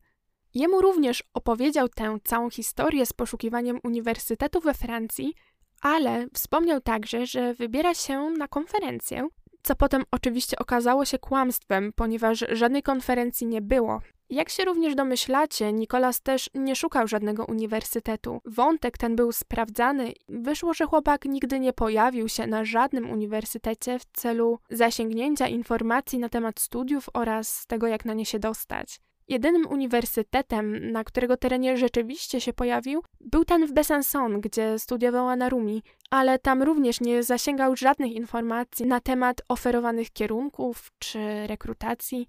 Jemu 0.53 0.81
również 0.81 1.23
opowiedział 1.33 1.89
tę 1.89 2.17
całą 2.23 2.49
historię 2.49 3.05
z 3.05 3.13
poszukiwaniem 3.13 3.79
uniwersytetu 3.83 4.59
we 4.59 4.73
Francji, 4.73 5.33
ale 5.81 6.27
wspomniał 6.33 6.81
także, 6.81 7.25
że 7.25 7.53
wybiera 7.53 7.93
się 7.93 8.29
na 8.29 8.47
konferencję, 8.47 9.27
co 9.67 9.75
potem 9.75 10.03
oczywiście 10.11 10.59
okazało 10.59 11.05
się 11.05 11.19
kłamstwem, 11.19 11.93
ponieważ 11.95 12.45
żadnej 12.51 12.83
konferencji 12.83 13.47
nie 13.47 13.61
było. 13.61 14.01
Jak 14.29 14.49
się 14.49 14.65
również 14.65 14.95
domyślacie, 14.95 15.73
Nikolas 15.73 16.21
też 16.21 16.49
nie 16.55 16.75
szukał 16.75 17.07
żadnego 17.07 17.45
uniwersytetu. 17.45 18.41
Wątek 18.45 18.97
ten 18.97 19.15
był 19.15 19.31
sprawdzany. 19.31 20.13
Wyszło, 20.29 20.73
że 20.73 20.85
chłopak 20.85 21.25
nigdy 21.25 21.59
nie 21.59 21.73
pojawił 21.73 22.29
się 22.29 22.47
na 22.47 22.65
żadnym 22.65 23.09
uniwersytecie 23.09 23.99
w 23.99 24.05
celu 24.05 24.59
zasięgnięcia 24.69 25.47
informacji 25.47 26.19
na 26.19 26.29
temat 26.29 26.59
studiów 26.59 27.09
oraz 27.13 27.65
tego, 27.67 27.87
jak 27.87 28.05
na 28.05 28.13
nie 28.13 28.25
się 28.25 28.39
dostać. 28.39 28.99
Jedynym 29.27 29.67
uniwersytetem, 29.67 30.91
na 30.91 31.03
którego 31.03 31.37
terenie 31.37 31.77
rzeczywiście 31.77 32.41
się 32.41 32.53
pojawił, 32.53 33.03
był 33.19 33.45
ten 33.45 33.67
w 33.67 33.73
Besançon, 33.73 34.39
gdzie 34.39 34.79
studiowała 34.79 35.35
Narumi, 35.35 35.83
ale 36.09 36.39
tam 36.39 36.63
również 36.63 37.01
nie 37.01 37.23
zasięgał 37.23 37.75
żadnych 37.75 38.11
informacji 38.11 38.85
na 38.85 38.99
temat 38.99 39.41
oferowanych 39.49 40.11
kierunków 40.11 40.91
czy 40.99 41.47
rekrutacji. 41.47 42.27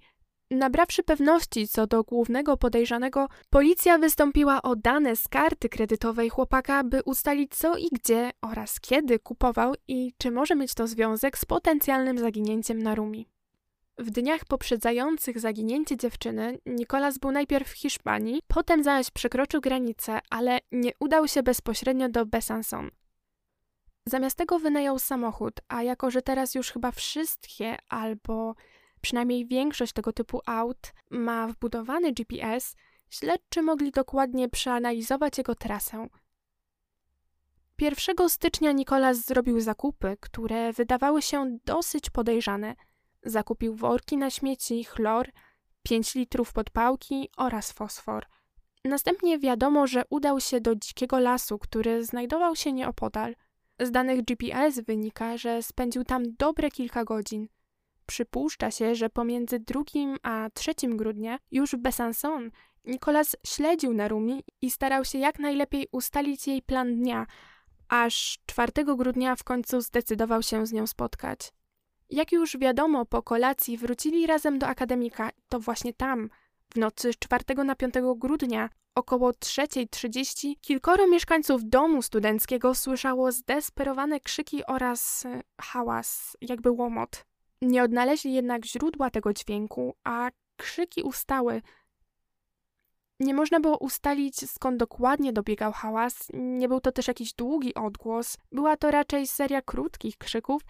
Nabrawszy 0.50 1.02
pewności 1.02 1.68
co 1.68 1.86
do 1.86 2.04
głównego 2.04 2.56
podejrzanego, 2.56 3.28
policja 3.50 3.98
wystąpiła 3.98 4.62
o 4.62 4.76
dane 4.76 5.16
z 5.16 5.28
karty 5.28 5.68
kredytowej 5.68 6.28
chłopaka, 6.28 6.84
by 6.84 7.02
ustalić 7.02 7.54
co 7.54 7.76
i 7.76 7.88
gdzie 7.92 8.30
oraz 8.42 8.80
kiedy 8.80 9.18
kupował 9.18 9.74
i 9.88 10.12
czy 10.18 10.30
może 10.30 10.54
mieć 10.56 10.74
to 10.74 10.86
związek 10.86 11.38
z 11.38 11.44
potencjalnym 11.44 12.18
zaginięciem 12.18 12.82
Narumi. 12.82 13.28
W 13.98 14.10
dniach 14.10 14.44
poprzedzających 14.44 15.40
zaginięcie 15.40 15.96
dziewczyny, 15.96 16.58
Nikolas 16.66 17.18
był 17.18 17.30
najpierw 17.30 17.68
w 17.68 17.76
Hiszpanii, 17.76 18.42
potem 18.48 18.84
zaś 18.84 19.10
przekroczył 19.10 19.60
granicę, 19.60 20.18
ale 20.30 20.58
nie 20.72 20.92
udał 21.00 21.28
się 21.28 21.42
bezpośrednio 21.42 22.08
do 22.08 22.26
Besançon. 22.26 22.88
Zamiast 24.08 24.36
tego 24.36 24.58
wynajął 24.58 24.98
samochód, 24.98 25.60
a 25.68 25.82
jako 25.82 26.10
że 26.10 26.22
teraz 26.22 26.54
już 26.54 26.70
chyba 26.70 26.92
wszystkie 26.92 27.76
albo 27.88 28.54
przynajmniej 29.00 29.46
większość 29.46 29.92
tego 29.92 30.12
typu 30.12 30.40
aut 30.46 30.92
ma 31.10 31.48
wbudowany 31.48 32.12
GPS, 32.12 32.76
śledczy 33.10 33.62
mogli 33.62 33.90
dokładnie 33.90 34.48
przeanalizować 34.48 35.38
jego 35.38 35.54
trasę. 35.54 36.08
1 37.80 38.28
stycznia 38.28 38.72
Nikolas 38.72 39.16
zrobił 39.24 39.60
zakupy, 39.60 40.16
które 40.20 40.72
wydawały 40.72 41.22
się 41.22 41.58
dosyć 41.64 42.10
podejrzane– 42.10 42.74
Zakupił 43.22 43.74
worki 43.74 44.16
na 44.16 44.30
śmieci, 44.30 44.84
chlor, 44.84 45.30
5 45.82 46.14
litrów 46.14 46.52
podpałki 46.52 47.28
oraz 47.36 47.72
fosfor. 47.72 48.26
Następnie 48.84 49.38
wiadomo, 49.38 49.86
że 49.86 50.02
udał 50.10 50.40
się 50.40 50.60
do 50.60 50.74
dzikiego 50.74 51.18
lasu, 51.18 51.58
który 51.58 52.04
znajdował 52.04 52.56
się 52.56 52.72
nieopodal. 52.72 53.34
Z 53.80 53.90
danych 53.90 54.24
GPS 54.24 54.80
wynika, 54.80 55.36
że 55.36 55.62
spędził 55.62 56.04
tam 56.04 56.22
dobre 56.38 56.70
kilka 56.70 57.04
godzin. 57.04 57.48
Przypuszcza 58.06 58.70
się, 58.70 58.94
że 58.94 59.10
pomiędzy 59.10 59.58
2 59.58 59.82
a 60.22 60.50
3 60.54 60.72
grudnia 60.82 61.38
już 61.50 61.70
w 61.70 61.82
Besançon 61.82 62.50
Nicolas 62.84 63.36
śledził 63.46 63.94
Narumi 63.94 64.44
i 64.62 64.70
starał 64.70 65.04
się 65.04 65.18
jak 65.18 65.38
najlepiej 65.38 65.88
ustalić 65.92 66.46
jej 66.46 66.62
plan 66.62 66.96
dnia, 66.96 67.26
aż 67.88 68.38
4 68.46 68.72
grudnia 68.96 69.36
w 69.36 69.44
końcu 69.44 69.80
zdecydował 69.80 70.42
się 70.42 70.66
z 70.66 70.72
nią 70.72 70.86
spotkać. 70.86 71.52
Jak 72.10 72.32
już 72.32 72.58
wiadomo, 72.58 73.06
po 73.06 73.22
kolacji 73.22 73.78
wrócili 73.78 74.26
razem 74.26 74.58
do 74.58 74.66
akademika. 74.66 75.30
To 75.48 75.60
właśnie 75.60 75.92
tam, 75.92 76.30
w 76.72 76.76
nocy 76.76 77.12
z 77.12 77.18
4 77.18 77.64
na 77.64 77.74
5 77.74 77.94
grudnia, 78.16 78.68
około 78.94 79.30
3.30, 79.30 80.54
kilkoro 80.60 81.06
mieszkańców 81.06 81.64
domu 81.64 82.02
studenckiego 82.02 82.74
słyszało 82.74 83.32
zdesperowane 83.32 84.20
krzyki 84.20 84.66
oraz 84.66 85.26
e, 85.26 85.42
hałas, 85.60 86.36
jakby 86.40 86.70
łomot. 86.70 87.24
Nie 87.62 87.82
odnaleźli 87.82 88.32
jednak 88.32 88.64
źródła 88.66 89.10
tego 89.10 89.32
dźwięku, 89.32 89.94
a 90.04 90.30
krzyki 90.56 91.02
ustały. 91.02 91.62
Nie 93.20 93.34
można 93.34 93.60
było 93.60 93.78
ustalić, 93.78 94.50
skąd 94.50 94.76
dokładnie 94.76 95.32
dobiegał 95.32 95.72
hałas, 95.72 96.28
nie 96.32 96.68
był 96.68 96.80
to 96.80 96.92
też 96.92 97.08
jakiś 97.08 97.32
długi 97.32 97.74
odgłos, 97.74 98.36
była 98.52 98.76
to 98.76 98.90
raczej 98.90 99.26
seria 99.26 99.62
krótkich 99.62 100.16
krzyków, 100.18 100.62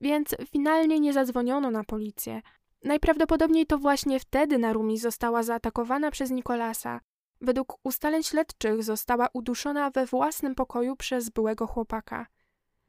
więc 0.00 0.36
finalnie 0.52 1.00
nie 1.00 1.12
zadzwoniono 1.12 1.70
na 1.70 1.84
policję. 1.84 2.42
Najprawdopodobniej 2.84 3.66
to 3.66 3.78
właśnie 3.78 4.20
wtedy 4.20 4.58
Narumi 4.58 4.98
została 4.98 5.42
zaatakowana 5.42 6.10
przez 6.10 6.30
Nikolasa. 6.30 7.00
Według 7.40 7.78
ustaleń 7.84 8.22
śledczych 8.22 8.82
została 8.82 9.28
uduszona 9.32 9.90
we 9.90 10.06
własnym 10.06 10.54
pokoju 10.54 10.96
przez 10.96 11.30
byłego 11.30 11.66
chłopaka. 11.66 12.26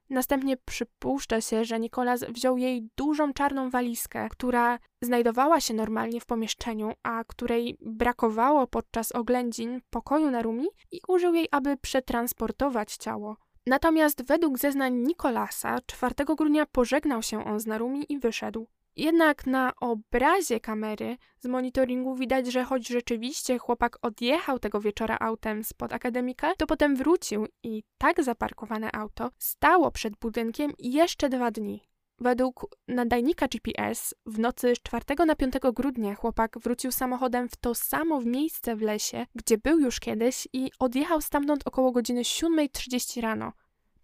Następnie 0.10 0.58
przypuszcza 0.58 1.42
się, 1.42 1.66
że 1.66 1.80
Nikolas 1.80 2.24
wziął 2.24 2.58
jej 2.58 2.90
dużą 2.98 3.34
czarną 3.34 3.70
walizkę, 3.70 4.28
która 4.30 4.80
znajdowała 5.02 5.60
się 5.60 5.74
normalnie 5.74 6.22
w 6.22 6.26
pomieszczeniu, 6.26 6.94
a 7.04 7.24
której 7.24 7.78
brakowało 7.82 8.68
podczas 8.68 9.12
oględzin 9.12 9.82
pokoju 9.90 10.32
Narumi 10.32 10.68
i 10.92 11.00
użył 11.08 11.34
jej, 11.34 11.48
aby 11.52 11.78
przetransportować 11.78 12.98
ciało. 12.98 13.38
Natomiast 13.66 14.24
według 14.24 14.60
zeznań 14.60 14.94
Nikolasa 14.94 15.78
4 15.86 16.14
grudnia 16.38 16.66
pożegnał 16.66 17.24
się 17.24 17.46
on 17.46 17.60
z 17.60 17.66
Narumi 17.66 18.06
i 18.10 18.20
wyszedł. 18.20 18.68
Jednak 18.98 19.48
na 19.48 19.74
obrazie 19.82 20.60
kamery 20.60 21.18
z 21.40 21.46
monitoringu 21.46 22.16
widać, 22.16 22.48
że 22.48 22.64
choć 22.64 22.88
rzeczywiście 22.88 23.58
chłopak 23.58 23.98
odjechał 24.02 24.60
tego 24.60 24.82
wieczora 24.82 25.18
autem 25.20 25.64
spod 25.64 25.94
akademika, 25.94 26.56
to 26.56 26.68
potem 26.68 26.96
wrócił 26.96 27.48
i 27.64 27.84
tak 27.98 28.24
zaparkowane 28.24 28.96
auto 28.96 29.32
stało 29.38 29.92
przed 29.92 30.16
budynkiem 30.16 30.72
jeszcze 30.80 31.30
dwa 31.30 31.52
dni. 31.52 31.88
Według 32.20 32.76
nadajnika 32.88 33.48
GPS 33.48 34.16
w 34.26 34.40
nocy 34.40 34.76
z 34.76 34.80
4 34.80 35.06
na 35.26 35.36
5 35.36 35.54
grudnia 35.74 36.16
chłopak 36.16 36.60
wrócił 36.60 36.92
samochodem 36.92 37.50
w 37.50 37.56
to 37.56 37.76
samo 37.76 38.22
miejsce 38.22 38.76
w 38.76 38.82
lesie, 38.82 39.26
gdzie 39.36 39.58
był 39.58 39.80
już 39.80 40.00
kiedyś 40.00 40.48
i 40.54 40.72
odjechał 40.80 41.22
stamtąd 41.22 41.68
około 41.68 41.92
godziny 41.92 42.22
7.30 42.22 43.22
rano. 43.22 43.54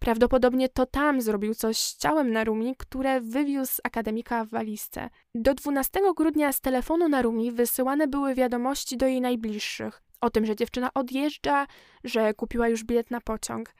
Prawdopodobnie 0.04 0.68
to 0.68 0.86
tam 0.86 1.20
zrobił 1.20 1.54
coś 1.54 1.78
z 1.78 1.96
ciałem 1.96 2.32
Narumi, 2.32 2.74
które 2.78 3.20
wywiózł 3.20 3.72
z 3.72 3.80
akademika 3.84 4.44
w 4.44 4.48
walizce. 4.48 5.10
Do 5.34 5.54
12 5.54 6.00
grudnia 6.16 6.52
z 6.52 6.60
telefonu 6.60 7.08
Narumi 7.08 7.52
wysyłane 7.52 8.08
były 8.08 8.34
wiadomości 8.34 8.96
do 8.96 9.06
jej 9.06 9.20
najbliższych 9.20 10.02
o 10.24 10.30
tym, 10.30 10.46
że 10.46 10.56
dziewczyna 10.56 10.90
odjeżdża, 10.94 11.66
że 12.04 12.34
kupiła 12.34 12.68
już 12.68 12.84
bilet 12.84 13.10
na 13.10 13.20
pociąg. 13.20 13.74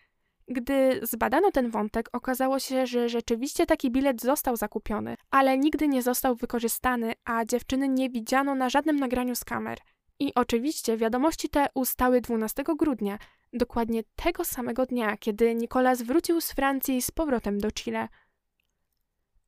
Gdy 0.49 1.01
zbadano 1.03 1.51
ten 1.51 1.71
wątek, 1.71 2.09
okazało 2.13 2.59
się, 2.59 2.87
że 2.87 3.09
rzeczywiście 3.09 3.67
taki 3.67 3.91
bilet 3.91 4.23
został 4.23 4.57
zakupiony, 4.57 5.17
ale 5.31 5.59
nigdy 5.59 5.89
nie 5.89 6.03
został 6.03 6.35
wykorzystany, 6.35 7.13
a 7.25 7.45
dziewczyny 7.45 7.89
nie 7.89 8.11
widziano 8.11 8.55
na 8.55 8.71
żadnym 8.71 8.97
nagraniu 8.97 9.35
z 9.35 9.45
kamer. 9.45 9.79
I 10.19 10.35
oczywiście 10.35 10.97
wiadomości 10.97 11.49
te 11.49 11.67
ustały 11.75 12.21
12 12.21 12.63
grudnia, 12.79 13.19
dokładnie 13.53 14.03
tego 14.17 14.45
samego 14.45 14.87
dnia, 14.87 15.17
kiedy 15.17 15.55
Nicolas 15.55 16.03
wrócił 16.03 16.41
z 16.41 16.53
Francji 16.53 17.03
z 17.03 17.11
powrotem 17.11 17.59
do 17.59 17.73
Chile. 17.73 18.09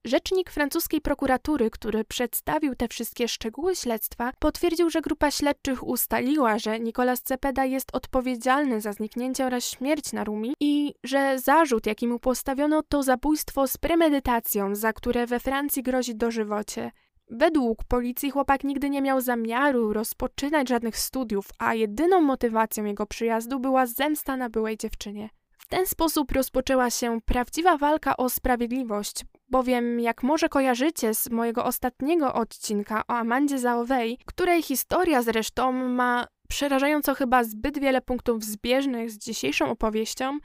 Rzecznik 0.06 0.50
francuskiej 0.50 1.00
prokuratury, 1.00 1.70
który 1.70 2.04
przedstawił 2.04 2.75
te 2.75 2.88
wszystkie 2.88 3.28
szczegóły 3.28 3.76
śledztwa, 3.76 4.32
potwierdził, 4.38 4.90
że 4.90 5.00
grupa 5.00 5.30
śledczych 5.30 5.87
ustaliła, 5.87 6.58
że 6.58 6.80
Nicolas 6.80 7.23
Cepeda 7.23 7.64
jest 7.64 7.88
odpowiedzialny 7.92 8.80
za 8.80 8.92
zniknięcie 8.92 9.46
oraz 9.46 9.64
śmierć 9.64 10.12
Narumi 10.12 10.54
i 10.61 10.94
że 11.04 11.38
zarzut, 11.38 11.87
jaki 11.87 12.08
mu 12.08 12.18
postawiono, 12.18 12.82
to 12.82 13.02
zabójstwo 13.02 13.66
z 13.66 13.76
premedytacją, 13.76 14.75
za 14.75 14.92
które 14.92 15.26
we 15.26 15.40
Francji 15.40 15.82
grozi 15.82 16.16
dożywocie. 16.16 16.90
Według 17.30 17.85
policji 17.85 18.30
chłopak 18.30 18.64
nigdy 18.64 18.90
nie 18.90 19.02
miał 19.02 19.21
zamiaru 19.21 19.92
rozpoczynać 19.92 20.68
żadnych 20.68 20.99
studiów, 20.99 21.49
a 21.59 21.75
jedyną 21.75 22.21
motywacją 22.21 22.85
jego 22.85 23.06
przyjazdu 23.06 23.61
była 23.61 23.87
zemsta 23.87 24.37
na 24.37 24.49
byłej 24.49 24.76
dziewczynie. 24.76 25.30
W 25.59 25.68
ten 25.68 25.87
sposób 25.87 26.33
rozpoczęła 26.33 26.90
się 26.90 27.21
prawdziwa 27.21 27.76
walka 27.78 28.16
o 28.16 28.28
sprawiedliwość, 28.28 29.25
bowiem 29.49 30.00
jak 30.00 30.23
może 30.23 30.49
kojarzycie 30.49 31.14
z 31.14 31.30
mojego 31.30 31.64
ostatniego 31.64 32.35
odcinka 32.35 33.02
o 33.09 33.14
Amandzie 33.14 33.59
Zaowej, 33.59 34.18
której 34.26 34.62
historia 34.62 35.23
zresztą 35.23 35.73
ma 35.73 36.26
przerażająco 36.49 37.14
chyba 37.14 37.45
zbyt 37.45 37.78
wiele 37.78 38.00
punktów 38.00 38.45
zbieżnych 38.45 39.11
z 39.11 39.18
dzisiejszą 39.18 39.71
opowieścią, 39.71 40.38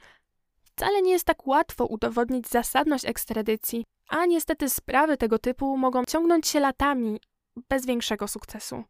wcale 0.62 1.02
nie 1.02 1.12
jest 1.12 1.24
tak 1.24 1.46
łatwo 1.46 1.86
udowodnić 1.86 2.48
zasadność 2.48 3.04
ekstradycji, 3.04 3.84
a 4.08 4.26
niestety 4.26 4.70
sprawy 4.70 5.16
tego 5.16 5.38
typu 5.38 5.76
mogą 5.76 6.04
ciągnąć 6.04 6.48
się 6.48 6.60
latami 6.60 7.20
bez 7.68 7.86
większego 7.86 8.28
sukcesu. 8.28 8.84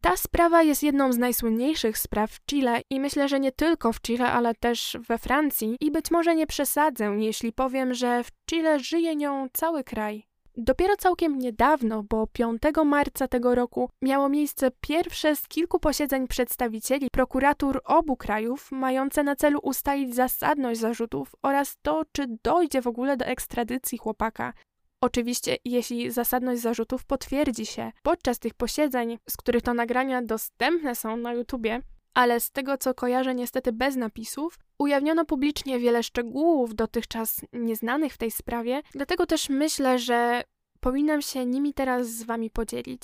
Ta 0.00 0.16
sprawa 0.16 0.62
jest 0.62 0.82
jedną 0.82 1.12
z 1.12 1.18
najsłynniejszych 1.18 1.98
spraw 1.98 2.30
w 2.30 2.44
Chile 2.46 2.80
i 2.90 3.00
myślę, 3.00 3.28
że 3.28 3.40
nie 3.40 3.52
tylko 3.52 3.92
w 3.92 4.00
Chile, 4.00 4.32
ale 4.32 4.54
też 4.54 4.96
we 5.08 5.18
Francji 5.18 5.76
i 5.80 5.90
być 5.90 6.10
może 6.10 6.34
nie 6.34 6.46
przesadzę, 6.46 7.16
jeśli 7.18 7.52
powiem, 7.52 7.94
że 7.94 8.24
w 8.24 8.30
Chile 8.50 8.80
żyje 8.80 9.16
nią 9.16 9.46
cały 9.52 9.84
kraj. 9.84 10.26
Dopiero 10.58 10.96
całkiem 10.96 11.38
niedawno, 11.38 12.02
bo 12.02 12.26
5 12.26 12.62
marca 12.84 13.28
tego 13.28 13.54
roku, 13.54 13.90
miało 14.02 14.28
miejsce 14.28 14.70
pierwsze 14.80 15.36
z 15.36 15.48
kilku 15.48 15.78
posiedzeń 15.80 16.28
przedstawicieli 16.28 17.10
prokuratur 17.10 17.80
obu 17.84 18.16
krajów, 18.16 18.72
mające 18.72 19.22
na 19.22 19.36
celu 19.36 19.58
ustalić 19.62 20.14
zasadność 20.14 20.80
zarzutów 20.80 21.32
oraz 21.42 21.76
to, 21.82 22.02
czy 22.12 22.26
dojdzie 22.42 22.82
w 22.82 22.86
ogóle 22.86 23.16
do 23.16 23.24
ekstradycji 23.24 23.98
chłopaka. 23.98 24.52
Oczywiście, 25.00 25.56
jeśli 25.64 26.10
zasadność 26.10 26.62
zarzutów 26.62 27.04
potwierdzi 27.04 27.66
się 27.66 27.92
podczas 28.02 28.38
tych 28.38 28.54
posiedzeń, 28.54 29.18
z 29.30 29.36
których 29.36 29.62
to 29.62 29.74
nagrania 29.74 30.22
dostępne 30.22 30.94
są 30.94 31.16
na 31.16 31.32
YouTubie, 31.32 31.80
ale 32.16 32.40
z 32.40 32.50
tego 32.50 32.78
co 32.78 32.94
kojarzę 32.94 33.34
niestety 33.34 33.72
bez 33.72 33.96
napisów, 33.96 34.58
ujawniono 34.78 35.24
publicznie 35.24 35.78
wiele 35.78 36.02
szczegółów 36.02 36.74
dotychczas 36.74 37.40
nieznanych 37.52 38.12
w 38.12 38.18
tej 38.18 38.30
sprawie, 38.30 38.82
dlatego 38.92 39.26
też 39.26 39.48
myślę, 39.48 39.98
że 39.98 40.42
powinnam 40.80 41.22
się 41.22 41.46
nimi 41.46 41.74
teraz 41.74 42.06
z 42.08 42.22
wami 42.22 42.50
podzielić. 42.50 43.02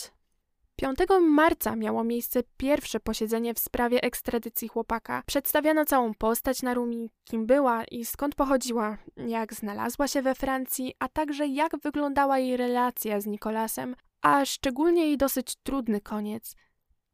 5 0.76 0.98
marca 1.20 1.76
miało 1.76 2.04
miejsce 2.04 2.40
pierwsze 2.56 3.00
posiedzenie 3.00 3.54
w 3.54 3.58
sprawie 3.58 4.02
ekstradycji 4.02 4.68
chłopaka. 4.68 5.22
Przedstawiano 5.26 5.84
całą 5.84 6.14
postać 6.14 6.62
Narumi, 6.62 7.10
kim 7.24 7.46
była 7.46 7.84
i 7.84 8.04
skąd 8.04 8.34
pochodziła, 8.34 8.98
jak 9.16 9.54
znalazła 9.54 10.08
się 10.08 10.22
we 10.22 10.34
Francji, 10.34 10.94
a 10.98 11.08
także 11.08 11.46
jak 11.46 11.78
wyglądała 11.78 12.38
jej 12.38 12.56
relacja 12.56 13.20
z 13.20 13.26
Nikolasem, 13.26 13.96
a 14.22 14.44
szczególnie 14.44 15.06
jej 15.06 15.16
dosyć 15.16 15.56
trudny 15.62 16.00
koniec. 16.00 16.56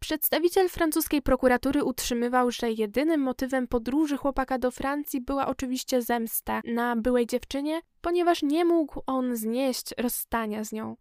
Przedstawiciel 0.00 0.68
francuskiej 0.68 1.22
prokuratury 1.22 1.84
utrzymywał, 1.84 2.50
że 2.50 2.72
jedynym 2.72 3.20
motywem 3.20 3.68
podróży 3.68 4.16
chłopaka 4.16 4.58
do 4.58 4.70
Francji 4.70 5.20
była 5.20 5.46
oczywiście 5.46 6.02
zemsta 6.02 6.60
na 6.64 6.96
byłej 6.96 7.26
dziewczynie, 7.26 7.80
ponieważ 8.00 8.42
nie 8.42 8.64
mógł 8.64 9.00
on 9.06 9.36
znieść 9.36 9.94
rozstania 9.98 10.64
z 10.64 10.72
nią. 10.72 10.96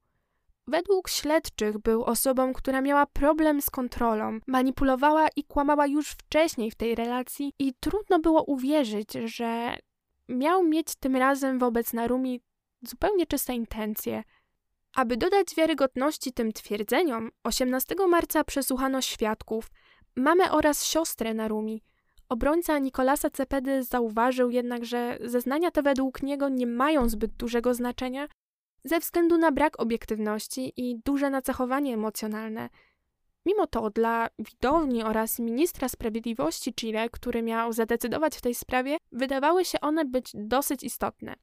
Według 0.67 1.09
śledczych 1.09 1.77
był 1.77 2.03
osobą, 2.03 2.53
która 2.53 2.81
miała 2.81 3.05
problem 3.05 3.61
z 3.61 3.69
kontrolą, 3.69 4.39
manipulowała 4.47 5.27
i 5.35 5.43
kłamała 5.43 5.87
już 5.87 6.09
wcześniej 6.09 6.71
w 6.71 6.75
tej 6.75 6.95
relacji 6.95 7.53
i 7.59 7.73
trudno 7.79 8.19
było 8.19 8.43
uwierzyć, 8.43 9.13
że 9.25 9.77
miał 10.29 10.63
mieć 10.63 10.95
tym 10.95 11.15
razem 11.15 11.59
wobec 11.59 11.93
Narumi 11.93 12.41
zupełnie 12.81 13.25
czyste 13.25 13.53
intencje. 13.53 14.23
Aby 14.97 15.17
dodać 15.17 15.55
wiarygodności 15.55 16.33
tym 16.33 16.53
twierdzeniom, 16.53 17.31
18 17.43 17.95
marca 18.09 18.43
przesłuchano 18.43 19.01
świadków, 19.01 19.69
mamę 20.15 20.51
oraz 20.51 20.85
siostrę 20.85 21.33
Narumi. 21.33 21.83
Obrońca 22.29 22.79
Nikolasa 22.79 23.29
Cepedy 23.29 23.83
zauważył 23.83 24.49
jednak, 24.49 24.85
że 24.85 25.17
zeznania 25.21 25.71
te 25.71 25.81
według 25.81 26.23
niego 26.23 26.49
nie 26.49 26.67
mają 26.67 27.09
zbyt 27.09 27.31
dużego 27.31 27.73
znaczenia, 27.73 28.27
ze 28.83 28.99
względu 28.99 29.37
na 29.37 29.51
brak 29.51 29.79
obiektywności 29.79 30.73
i 30.77 30.99
duże 31.05 31.29
nacechowanie 31.29 31.93
emocjonalne. 31.93 32.69
Mimo 33.45 33.67
to 33.67 33.89
dla 33.89 34.27
widowni 34.39 35.03
oraz 35.03 35.39
ministra 35.39 35.89
sprawiedliwości 35.89 36.73
Chile, 36.73 37.09
który 37.09 37.41
miał 37.41 37.73
zadecydować 37.73 38.35
w 38.35 38.41
tej 38.41 38.55
sprawie, 38.55 38.97
wydawały 39.11 39.65
się 39.65 39.81
one 39.81 40.05
być 40.05 40.31
dosyć 40.33 40.83
istotne. 40.83 41.35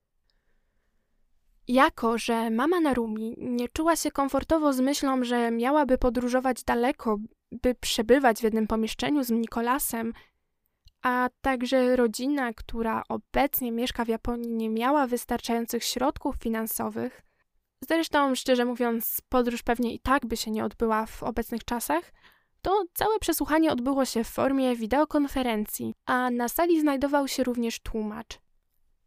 Jako, 1.68 2.18
że 2.18 2.50
mama 2.50 2.80
Narumi 2.80 3.34
nie 3.38 3.68
czuła 3.68 3.96
się 3.96 4.10
komfortowo 4.10 4.72
z 4.72 4.80
myślą, 4.80 5.24
że 5.24 5.50
miałaby 5.50 5.98
podróżować 5.98 6.64
daleko, 6.64 7.16
by 7.52 7.74
przebywać 7.74 8.40
w 8.40 8.42
jednym 8.42 8.66
pomieszczeniu 8.66 9.24
z 9.24 9.30
Nikolasem, 9.30 10.12
a 11.02 11.28
także 11.40 11.96
rodzina, 11.96 12.52
która 12.52 13.02
obecnie 13.08 13.72
mieszka 13.72 14.04
w 14.04 14.08
Japonii, 14.08 14.52
nie 14.52 14.70
miała 14.70 15.06
wystarczających 15.06 15.84
środków 15.84 16.36
finansowych, 16.36 17.22
Zresztą, 17.88 18.34
szczerze 18.34 18.64
mówiąc, 18.64 19.20
podróż 19.28 19.62
pewnie 19.62 19.94
i 19.94 20.00
tak 20.00 20.26
by 20.26 20.36
się 20.36 20.50
nie 20.50 20.64
odbyła 20.64 21.06
w 21.06 21.22
obecnych 21.22 21.64
czasach. 21.64 22.12
To 22.62 22.84
całe 22.94 23.18
przesłuchanie 23.18 23.72
odbyło 23.72 24.04
się 24.04 24.24
w 24.24 24.28
formie 24.28 24.76
wideokonferencji, 24.76 25.94
a 26.06 26.30
na 26.30 26.48
sali 26.48 26.80
znajdował 26.80 27.28
się 27.28 27.44
również 27.44 27.80
tłumacz. 27.80 28.38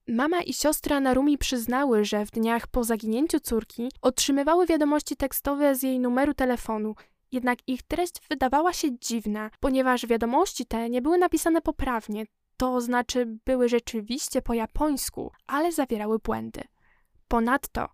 Mama 0.07 0.41
i 0.41 0.53
siostra 0.53 0.99
Narumi 0.99 1.37
przyznały, 1.37 2.05
że 2.05 2.25
w 2.25 2.31
dniach 2.31 2.67
po 2.67 2.83
zaginięciu 2.83 3.39
córki 3.39 3.91
otrzymywały 4.01 4.65
wiadomości 4.65 5.15
tekstowe 5.15 5.75
z 5.75 5.83
jej 5.83 5.99
numeru 5.99 6.33
telefonu, 6.33 6.95
jednak 7.31 7.59
ich 7.67 7.83
treść 7.83 8.15
wydawała 8.29 8.73
się 8.73 8.99
dziwna, 8.99 9.49
ponieważ 9.59 10.05
wiadomości 10.05 10.65
te 10.65 10.89
nie 10.89 11.01
były 11.01 11.17
napisane 11.17 11.61
poprawnie, 11.61 12.25
to 12.57 12.81
znaczy 12.81 13.25
były 13.45 13.69
rzeczywiście 13.69 14.41
po 14.41 14.53
japońsku, 14.53 15.31
ale 15.47 15.71
zawierały 15.71 16.19
błędy. 16.19 16.61
Ponadto 17.27 17.87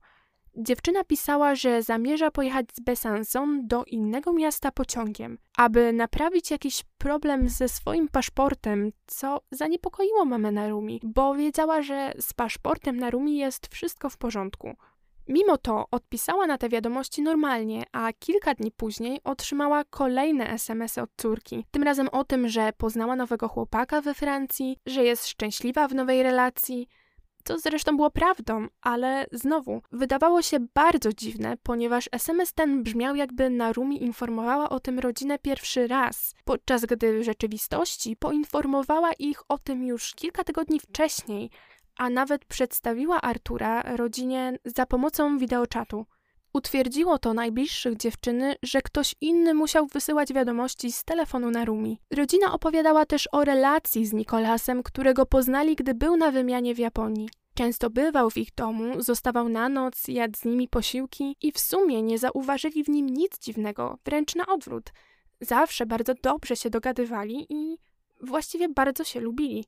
Dziewczyna 0.57 1.03
pisała, 1.03 1.55
że 1.55 1.81
zamierza 1.81 2.31
pojechać 2.31 2.65
z 2.73 2.81
Besançon 2.81 3.59
do 3.63 3.83
innego 3.85 4.33
miasta 4.33 4.71
pociągiem, 4.71 5.37
aby 5.57 5.93
naprawić 5.93 6.51
jakiś 6.51 6.83
problem 6.97 7.49
ze 7.49 7.69
swoim 7.69 8.07
paszportem, 8.07 8.91
co 9.07 9.41
zaniepokoiło 9.51 10.25
mamę 10.25 10.51
Narumi, 10.51 10.99
bo 11.03 11.35
wiedziała, 11.35 11.81
że 11.81 12.13
z 12.19 12.33
paszportem 12.33 12.97
Narumi 12.97 13.37
jest 13.37 13.67
wszystko 13.67 14.09
w 14.09 14.17
porządku. 14.17 14.75
Mimo 15.27 15.57
to 15.57 15.85
odpisała 15.91 16.47
na 16.47 16.57
te 16.57 16.69
wiadomości 16.69 17.21
normalnie, 17.21 17.83
a 17.91 18.13
kilka 18.19 18.53
dni 18.53 18.71
później 18.71 19.19
otrzymała 19.23 19.83
kolejne 19.83 20.49
SMS-y 20.49 21.01
od 21.01 21.09
córki. 21.17 21.65
Tym 21.71 21.83
razem 21.83 22.09
o 22.11 22.23
tym, 22.23 22.47
że 22.47 22.73
poznała 22.77 23.15
nowego 23.15 23.47
chłopaka 23.47 24.01
we 24.01 24.13
Francji, 24.13 24.77
że 24.85 25.03
jest 25.03 25.27
szczęśliwa 25.27 25.87
w 25.87 25.95
nowej 25.95 26.23
relacji, 26.23 26.87
co 27.43 27.59
zresztą 27.59 27.95
było 27.95 28.11
prawdą, 28.11 28.67
ale 28.81 29.25
znowu 29.31 29.81
wydawało 29.91 30.41
się 30.41 30.57
bardzo 30.73 31.13
dziwne, 31.13 31.57
ponieważ 31.63 32.09
SMS 32.11 32.53
ten 32.53 32.83
brzmiał 32.83 33.15
jakby 33.15 33.49
Narumi 33.49 34.03
informowała 34.03 34.69
o 34.69 34.79
tym 34.79 34.99
rodzinę 34.99 35.39
pierwszy 35.39 35.87
raz, 35.87 36.33
podczas 36.45 36.85
gdy 36.85 37.19
w 37.19 37.23
rzeczywistości 37.23 38.15
poinformowała 38.15 39.13
ich 39.19 39.51
o 39.51 39.57
tym 39.57 39.83
już 39.83 40.13
kilka 40.15 40.43
tygodni 40.43 40.79
wcześniej, 40.79 41.49
a 41.97 42.09
nawet 42.09 42.45
przedstawiła 42.45 43.21
Artura 43.21 43.81
rodzinie 43.81 44.57
za 44.65 44.85
pomocą 44.85 45.37
wideoczatu. 45.37 46.05
Utwierdziło 46.53 47.19
to 47.19 47.33
najbliższych 47.33 47.97
dziewczyny, 47.97 48.55
że 48.63 48.81
ktoś 48.81 49.15
inny 49.21 49.53
musiał 49.53 49.87
wysyłać 49.87 50.33
wiadomości 50.33 50.91
z 50.91 51.03
telefonu 51.03 51.51
na 51.51 51.65
Rumi. 51.65 51.99
Rodzina 52.11 52.53
opowiadała 52.53 53.05
też 53.05 53.29
o 53.31 53.45
relacji 53.45 54.05
z 54.05 54.13
Nikolasem, 54.13 54.83
którego 54.83 55.25
poznali, 55.25 55.75
gdy 55.75 55.93
był 55.93 56.17
na 56.17 56.31
wymianie 56.31 56.75
w 56.75 56.79
Japonii. 56.79 57.29
Często 57.55 57.89
bywał 57.89 58.29
w 58.29 58.37
ich 58.37 58.53
domu, 58.55 59.01
zostawał 59.01 59.49
na 59.49 59.69
noc, 59.69 60.07
jadł 60.07 60.39
z 60.39 60.45
nimi 60.45 60.67
posiłki 60.67 61.35
i 61.41 61.51
w 61.51 61.59
sumie 61.59 62.01
nie 62.01 62.19
zauważyli 62.19 62.83
w 62.83 62.89
nim 62.89 63.09
nic 63.09 63.39
dziwnego, 63.39 63.97
wręcz 64.05 64.35
na 64.35 64.45
odwrót. 64.45 64.93
Zawsze 65.41 65.85
bardzo 65.85 66.13
dobrze 66.23 66.55
się 66.55 66.69
dogadywali 66.69 67.45
i 67.49 67.77
właściwie 68.21 68.69
bardzo 68.69 69.03
się 69.03 69.19
lubili. 69.19 69.65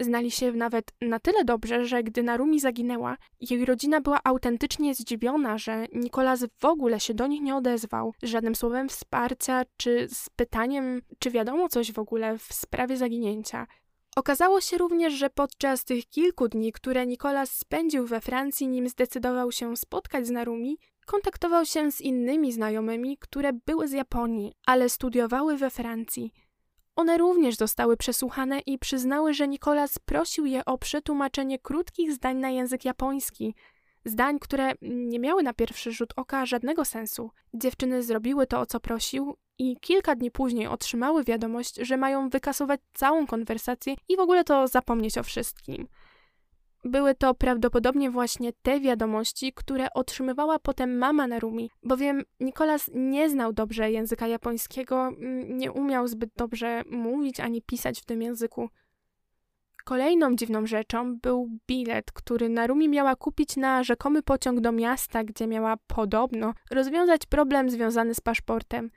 Znali 0.00 0.30
się 0.30 0.52
nawet 0.52 0.92
na 1.00 1.18
tyle 1.18 1.44
dobrze, 1.44 1.84
że 1.84 2.02
gdy 2.02 2.22
Narumi 2.22 2.60
zaginęła, 2.60 3.16
jej 3.40 3.64
rodzina 3.64 4.00
była 4.00 4.20
autentycznie 4.24 4.94
zdziwiona, 4.94 5.58
że 5.58 5.86
Nikolas 5.92 6.44
w 6.58 6.64
ogóle 6.64 7.00
się 7.00 7.14
do 7.14 7.26
nich 7.26 7.40
nie 7.40 7.56
odezwał, 7.56 8.14
żadnym 8.22 8.54
słowem 8.54 8.88
wsparcia 8.88 9.62
czy 9.76 10.08
z 10.08 10.30
pytaniem, 10.30 11.02
czy 11.18 11.30
wiadomo 11.30 11.68
coś 11.68 11.92
w 11.92 11.98
ogóle 11.98 12.38
w 12.38 12.52
sprawie 12.52 12.96
zaginięcia. 12.96 13.66
Okazało 14.16 14.60
się 14.60 14.78
również, 14.78 15.12
że 15.12 15.30
podczas 15.30 15.84
tych 15.84 16.06
kilku 16.06 16.48
dni, 16.48 16.72
które 16.72 17.06
Nikolas 17.06 17.50
spędził 17.52 18.06
we 18.06 18.20
Francji, 18.20 18.68
nim 18.68 18.88
zdecydował 18.88 19.52
się 19.52 19.76
spotkać 19.76 20.26
z 20.26 20.30
Narumi, 20.30 20.78
kontaktował 21.06 21.64
się 21.64 21.92
z 21.92 22.00
innymi 22.00 22.52
znajomymi, 22.52 23.16
które 23.18 23.52
były 23.66 23.88
z 23.88 23.92
Japonii, 23.92 24.52
ale 24.66 24.88
studiowały 24.88 25.56
we 25.56 25.70
Francji. 25.70 26.32
One 27.00 27.18
również 27.18 27.56
zostały 27.56 27.96
przesłuchane 27.96 28.60
i 28.60 28.78
przyznały, 28.78 29.34
że 29.34 29.48
Nikolas 29.48 29.98
prosił 29.98 30.46
je 30.46 30.64
o 30.64 30.78
przetłumaczenie 30.78 31.58
krótkich 31.58 32.12
zdań 32.12 32.36
na 32.36 32.50
język 32.50 32.84
japoński. 32.84 33.54
Zdań, 34.04 34.38
które 34.38 34.72
nie 34.82 35.18
miały 35.18 35.42
na 35.42 35.54
pierwszy 35.54 35.92
rzut 35.92 36.12
oka 36.16 36.46
żadnego 36.46 36.84
sensu. 36.84 37.30
Dziewczyny 37.54 38.02
zrobiły 38.02 38.46
to, 38.46 38.60
o 38.60 38.66
co 38.66 38.80
prosił, 38.80 39.36
i 39.58 39.76
kilka 39.80 40.14
dni 40.16 40.30
później 40.30 40.66
otrzymały 40.66 41.24
wiadomość, 41.24 41.76
że 41.76 41.96
mają 41.96 42.28
wykasować 42.28 42.80
całą 42.94 43.26
konwersację 43.26 43.94
i 44.08 44.16
w 44.16 44.20
ogóle 44.20 44.44
to 44.44 44.68
zapomnieć 44.68 45.18
o 45.18 45.22
wszystkim. 45.22 45.88
Były 46.84 47.14
to 47.14 47.34
prawdopodobnie 47.34 48.10
właśnie 48.10 48.52
te 48.62 48.80
wiadomości, 48.80 49.52
które 49.52 49.92
otrzymywała 49.94 50.58
potem 50.58 50.98
mama 50.98 51.26
Narumi, 51.26 51.70
bowiem 51.82 52.22
Nikolas 52.40 52.90
nie 52.94 53.30
znał 53.30 53.52
dobrze 53.52 53.90
języka 53.90 54.26
japońskiego, 54.26 55.08
mm, 55.08 55.58
nie 55.58 55.72
umiał 55.72 56.08
zbyt 56.08 56.30
dobrze 56.36 56.82
mówić 56.90 57.40
ani 57.40 57.62
pisać 57.62 58.00
w 58.00 58.04
tym 58.04 58.22
języku. 58.22 58.68
Kolejną 59.84 60.36
dziwną 60.36 60.66
rzeczą 60.66 61.16
był 61.16 61.48
bilet, 61.66 62.12
który 62.12 62.48
Narumi 62.48 62.88
miała 62.88 63.16
kupić 63.16 63.56
na 63.56 63.84
rzekomy 63.84 64.22
pociąg 64.22 64.60
do 64.60 64.72
miasta, 64.72 65.24
gdzie 65.24 65.46
miała 65.46 65.76
podobno 65.86 66.54
rozwiązać 66.70 67.26
problem 67.26 67.70
związany 67.70 68.14
z 68.14 68.20
paszportem. 68.20 68.90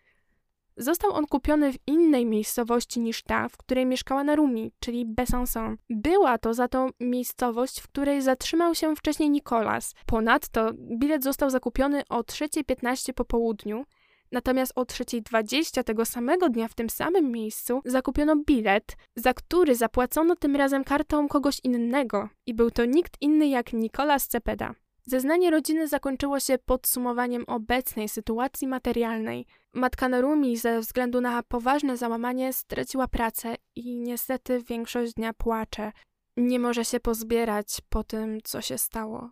Został 0.78 1.12
on 1.12 1.28
kupiony 1.28 1.74
w 1.74 1.78
innej 1.88 2.26
miejscowości 2.26 3.00
niż 3.00 3.24
ta, 3.24 3.50
w 3.50 3.58
której 3.58 3.86
mieszkała 3.86 4.24
Narumi, 4.24 4.72
czyli 4.80 5.06
Besançon. 5.06 5.76
Była 5.90 6.38
to 6.38 6.54
za 6.54 6.68
to 6.68 6.90
miejscowość, 7.00 7.80
w 7.80 7.88
której 7.88 8.22
zatrzymał 8.22 8.76
się 8.76 8.96
wcześniej 8.96 9.30
Nikolas. 9.30 9.94
Ponadto 10.06 10.72
bilet 10.74 11.24
został 11.24 11.50
zakupiony 11.50 12.04
o 12.10 12.22
3.15 12.22 13.14
po 13.14 13.26
południu, 13.26 13.86
Natomiast 14.34 14.74
o 14.76 14.84
3.20 14.84 15.84
tego 15.84 16.06
samego 16.06 16.50
dnia 16.50 16.68
w 16.68 16.74
tym 16.74 16.90
samym 16.90 17.32
miejscu 17.32 17.82
zakupiono 17.86 18.36
bilet, 18.36 18.98
za 19.16 19.34
który 19.34 19.76
zapłacono 19.76 20.36
tym 20.36 20.56
razem 20.56 20.84
kartą 20.84 21.28
kogoś 21.28 21.60
innego 21.64 22.30
i 22.46 22.54
był 22.54 22.72
to 22.72 22.86
nikt 22.86 23.22
inny 23.22 23.48
jak 23.48 23.74
Nikolas 23.74 24.28
Cepeda. 24.28 24.74
Zeznanie 25.06 25.52
rodziny 25.52 25.88
zakończyło 25.88 26.40
się 26.40 26.58
podsumowaniem 26.58 27.44
obecnej 27.48 28.10
sytuacji 28.10 28.68
materialnej. 28.68 29.46
Matka 29.76 30.10
Narumi 30.10 30.58
ze 30.58 30.80
względu 30.80 31.22
na 31.22 31.44
poważne 31.44 31.98
załamanie 31.98 32.54
straciła 32.54 33.08
pracę 33.08 33.56
i 33.76 34.00
niestety 34.00 34.64
większość 34.64 35.14
dnia 35.14 35.34
płacze. 35.34 35.92
Nie 36.38 36.60
może 36.60 36.86
się 36.86 37.00
pozbierać 37.00 37.78
po 37.90 38.04
tym, 38.04 38.40
co 38.44 38.62
się 38.62 38.78
stało. 38.78 39.32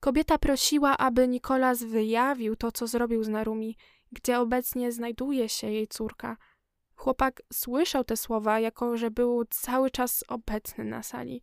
Kobieta 0.00 0.38
prosiła, 0.38 0.98
aby 0.98 1.28
Nikolas 1.28 1.82
wyjawił 1.82 2.56
to, 2.56 2.72
co 2.72 2.86
zrobił 2.86 3.24
z 3.24 3.28
Narumi, 3.28 3.76
gdzie 4.12 4.40
obecnie 4.40 4.92
znajduje 4.92 5.48
się 5.48 5.70
jej 5.70 5.88
córka. 5.88 6.36
Chłopak 6.94 7.42
słyszał 7.52 8.04
te 8.04 8.16
słowa, 8.16 8.60
jako 8.60 8.96
że 8.96 9.10
był 9.10 9.44
cały 9.50 9.90
czas 9.90 10.24
obecny 10.28 10.84
na 10.84 11.02
sali. 11.02 11.42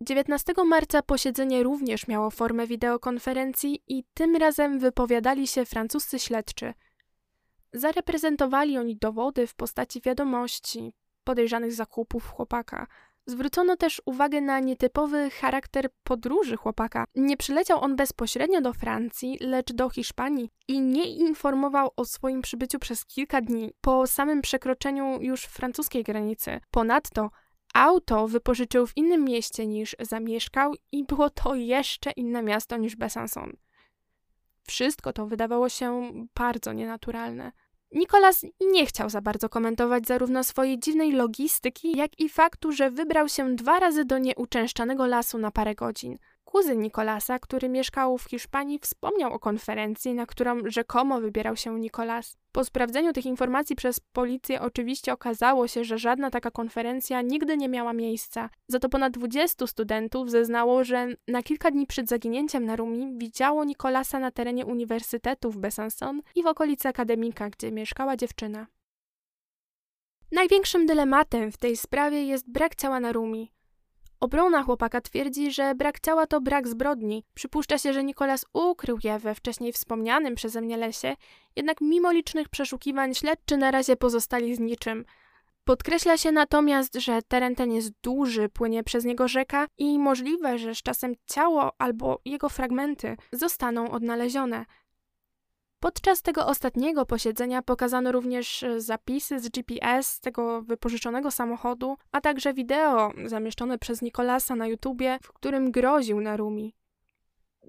19 0.00 0.52
marca 0.66 1.02
posiedzenie 1.02 1.62
również 1.62 2.08
miało 2.08 2.30
formę 2.30 2.66
wideokonferencji 2.66 3.82
i 3.88 4.04
tym 4.14 4.36
razem 4.36 4.78
wypowiadali 4.78 5.46
się 5.46 5.64
francuscy 5.64 6.18
śledczy. 6.18 6.74
Zareprezentowali 7.72 8.78
oni 8.78 8.96
dowody 8.96 9.46
w 9.46 9.54
postaci 9.54 10.00
wiadomości, 10.00 10.92
podejrzanych 11.24 11.72
zakupów 11.72 12.28
chłopaka. 12.28 12.86
Zwrócono 13.26 13.76
też 13.76 14.02
uwagę 14.04 14.40
na 14.40 14.60
nietypowy 14.60 15.30
charakter 15.30 15.88
podróży 16.02 16.56
chłopaka. 16.56 17.04
Nie 17.14 17.36
przyleciał 17.36 17.80
on 17.80 17.96
bezpośrednio 17.96 18.60
do 18.60 18.72
Francji, 18.72 19.38
lecz 19.40 19.72
do 19.72 19.90
Hiszpanii 19.90 20.50
i 20.68 20.80
nie 20.80 21.06
informował 21.06 21.90
o 21.96 22.04
swoim 22.04 22.42
przybyciu 22.42 22.78
przez 22.78 23.06
kilka 23.06 23.40
dni 23.40 23.72
po 23.80 24.06
samym 24.06 24.42
przekroczeniu 24.42 25.18
już 25.20 25.42
francuskiej 25.42 26.04
granicy. 26.04 26.60
Ponadto 26.70 27.30
Auto 27.74 28.28
wypożyczył 28.28 28.86
w 28.86 28.96
innym 28.96 29.24
mieście 29.24 29.66
niż 29.66 29.96
zamieszkał 30.00 30.74
i 30.92 31.04
było 31.04 31.30
to 31.30 31.54
jeszcze 31.54 32.10
inne 32.10 32.42
miasto 32.42 32.76
niż 32.76 32.96
Besançon. 32.96 33.52
Wszystko 34.62 35.12
to 35.12 35.26
wydawało 35.26 35.68
się 35.68 36.12
bardzo 36.34 36.72
nienaturalne. 36.72 37.52
Nikolas 37.92 38.44
nie 38.60 38.86
chciał 38.86 39.10
za 39.10 39.20
bardzo 39.20 39.48
komentować 39.48 40.06
zarówno 40.06 40.44
swojej 40.44 40.78
dziwnej 40.78 41.12
logistyki, 41.12 41.96
jak 41.96 42.20
i 42.20 42.28
faktu, 42.28 42.72
że 42.72 42.90
wybrał 42.90 43.28
się 43.28 43.56
dwa 43.56 43.80
razy 43.80 44.04
do 44.04 44.18
nieuczęszczanego 44.18 45.06
lasu 45.06 45.38
na 45.38 45.50
parę 45.50 45.74
godzin– 45.74 46.18
Kuzyn 46.52 46.80
Nikolasa, 46.80 47.38
który 47.38 47.68
mieszkał 47.68 48.18
w 48.18 48.24
Hiszpanii, 48.24 48.78
wspomniał 48.78 49.32
o 49.32 49.38
konferencji, 49.38 50.14
na 50.14 50.26
którą 50.26 50.58
rzekomo 50.66 51.20
wybierał 51.20 51.56
się 51.56 51.80
Nikolas. 51.80 52.36
Po 52.52 52.64
sprawdzeniu 52.64 53.12
tych 53.12 53.26
informacji 53.26 53.76
przez 53.76 54.00
policję 54.00 54.60
oczywiście 54.60 55.12
okazało 55.12 55.68
się, 55.68 55.84
że 55.84 55.98
żadna 55.98 56.30
taka 56.30 56.50
konferencja 56.50 57.22
nigdy 57.22 57.56
nie 57.56 57.68
miała 57.68 57.92
miejsca. 57.92 58.50
Za 58.68 58.78
to 58.78 58.88
ponad 58.88 59.12
20 59.12 59.66
studentów 59.66 60.30
zeznało, 60.30 60.84
że 60.84 61.08
na 61.28 61.42
kilka 61.42 61.70
dni 61.70 61.86
przed 61.86 62.08
zaginięciem 62.08 62.64
na 62.64 62.76
Rumi 62.76 63.18
widziało 63.18 63.64
Nikolasa 63.64 64.18
na 64.18 64.30
terenie 64.30 64.66
Uniwersytetu 64.66 65.50
w 65.50 65.58
Besançon 65.58 66.18
i 66.34 66.42
w 66.42 66.46
okolicy 66.46 66.88
akademika, 66.88 67.50
gdzie 67.50 67.72
mieszkała 67.72 68.16
dziewczyna. 68.16 68.66
Największym 70.32 70.86
dylematem 70.86 71.52
w 71.52 71.56
tej 71.56 71.76
sprawie 71.76 72.24
jest 72.24 72.50
brak 72.50 72.74
ciała 72.74 73.00
na 73.00 73.12
Rumi. 73.12 73.52
Obrona 74.22 74.62
chłopaka 74.62 75.00
twierdzi, 75.00 75.52
że 75.52 75.74
brak 75.74 76.00
ciała 76.00 76.26
to 76.26 76.40
brak 76.40 76.68
zbrodni. 76.68 77.24
Przypuszcza 77.34 77.78
się, 77.78 77.92
że 77.92 78.04
Nikolas 78.04 78.44
ukrył 78.52 78.98
je 79.04 79.18
we 79.18 79.34
wcześniej 79.34 79.72
wspomnianym 79.72 80.34
przeze 80.34 80.60
mnie 80.60 80.76
lesie, 80.76 81.14
jednak 81.56 81.80
mimo 81.80 82.12
licznych 82.12 82.48
przeszukiwań 82.48 83.14
śledczy 83.14 83.56
na 83.56 83.70
razie 83.70 83.96
pozostali 83.96 84.54
z 84.54 84.60
niczym. 84.60 85.04
Podkreśla 85.64 86.16
się 86.16 86.32
natomiast, 86.32 86.94
że 86.94 87.22
teren 87.28 87.54
ten 87.54 87.72
jest 87.72 87.90
duży, 88.02 88.48
płynie 88.48 88.84
przez 88.84 89.04
niego 89.04 89.28
rzeka 89.28 89.66
i 89.78 89.98
możliwe, 89.98 90.58
że 90.58 90.74
z 90.74 90.82
czasem 90.82 91.14
ciało 91.26 91.72
albo 91.78 92.20
jego 92.24 92.48
fragmenty 92.48 93.16
zostaną 93.32 93.90
odnalezione. 93.90 94.64
Podczas 95.82 96.22
tego 96.22 96.46
ostatniego 96.46 97.06
posiedzenia 97.06 97.62
pokazano 97.62 98.12
również 98.12 98.62
e, 98.62 98.80
zapisy 98.80 99.40
z 99.40 99.48
GPS 99.48 100.20
tego 100.20 100.62
wypożyczonego 100.62 101.30
samochodu, 101.30 101.96
a 102.12 102.20
także 102.20 102.54
wideo 102.54 103.12
zamieszczone 103.26 103.78
przez 103.78 104.02
Nikolasa 104.02 104.56
na 104.56 104.66
YouTubie, 104.66 105.18
w 105.22 105.32
którym 105.32 105.70
groził 105.70 106.20
Narumi. 106.20 106.74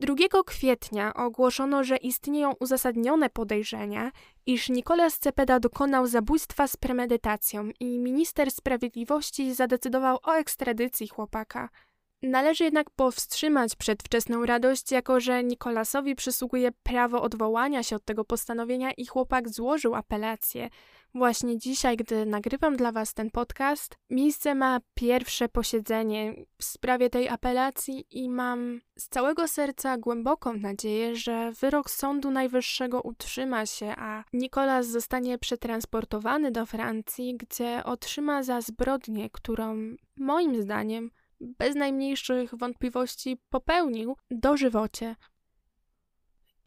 2 0.02 0.15
kwietnia 0.45 1.13
ogłoszono, 1.13 1.84
że 1.84 1.97
istnieją 1.97 2.54
uzasadnione 2.60 3.30
podejrzenia, 3.30 4.12
iż 4.45 4.69
Nikolas 4.69 5.19
Cepeda 5.19 5.60
dokonał 5.60 6.08
zabójstwa 6.08 6.67
z 6.67 6.78
premedytacją 6.78 7.69
i 7.80 7.99
minister 7.99 8.52
sprawiedliwości 8.52 9.54
zadecydował 9.54 10.17
o 10.23 10.34
ekstradycji 10.34 11.08
chłopaka. 11.08 11.69
Należy 12.23 12.63
jednak 12.63 12.89
powstrzymać 12.89 13.75
przedwczesną 13.75 14.45
radość, 14.45 14.91
jako 14.91 15.19
że 15.19 15.43
Nikolasowi 15.43 16.15
przysługuje 16.15 16.71
prawo 16.71 17.21
odwołania 17.21 17.83
się 17.83 17.95
od 17.95 18.05
tego 18.05 18.25
postanowienia 18.25 18.91
i 18.91 19.05
chłopak 19.05 19.49
złożył 19.49 19.95
apelację. 19.95 20.69
Właśnie 21.15 21.57
dzisiaj, 21.57 21.97
gdy 21.97 22.25
nagrywam 22.25 22.77
dla 22.77 22.91
Was 22.91 23.13
ten 23.13 23.31
podcast, 23.31 23.95
miejsce 24.09 24.55
ma 24.55 24.79
pierwsze 24.93 25.49
posiedzenie 25.49 26.33
w 26.57 26.63
sprawie 26.63 27.09
tej 27.09 27.29
apelacji 27.29 28.05
i 28.12 28.29
mam 28.29 28.81
z 28.97 29.09
całego 29.09 29.47
serca 29.47 29.97
głęboką 29.97 30.53
nadzieję, 30.53 31.15
że 31.15 31.51
wyrok 31.51 31.89
Sądu 31.89 32.31
Najwyższego 32.31 33.01
utrzyma 33.01 33.65
się, 33.65 33.93
a 33.97 34.23
Nikolas 34.33 34.88
zostanie 34.88 35.38
przetransportowany 35.38 36.51
do 36.51 36.65
Francji, 36.65 37.38
gdzie 37.38 37.83
otrzyma 37.83 38.43
za 38.43 38.62
zbrodnię, 38.62 39.29
którą 39.29 39.95
moim 40.17 40.62
zdaniem 40.62 41.09
bez 41.58 41.75
najmniejszych 41.75 42.56
wątpliwości 42.56 43.38
popełnił 43.49 44.15
dożywocie. 44.32 45.15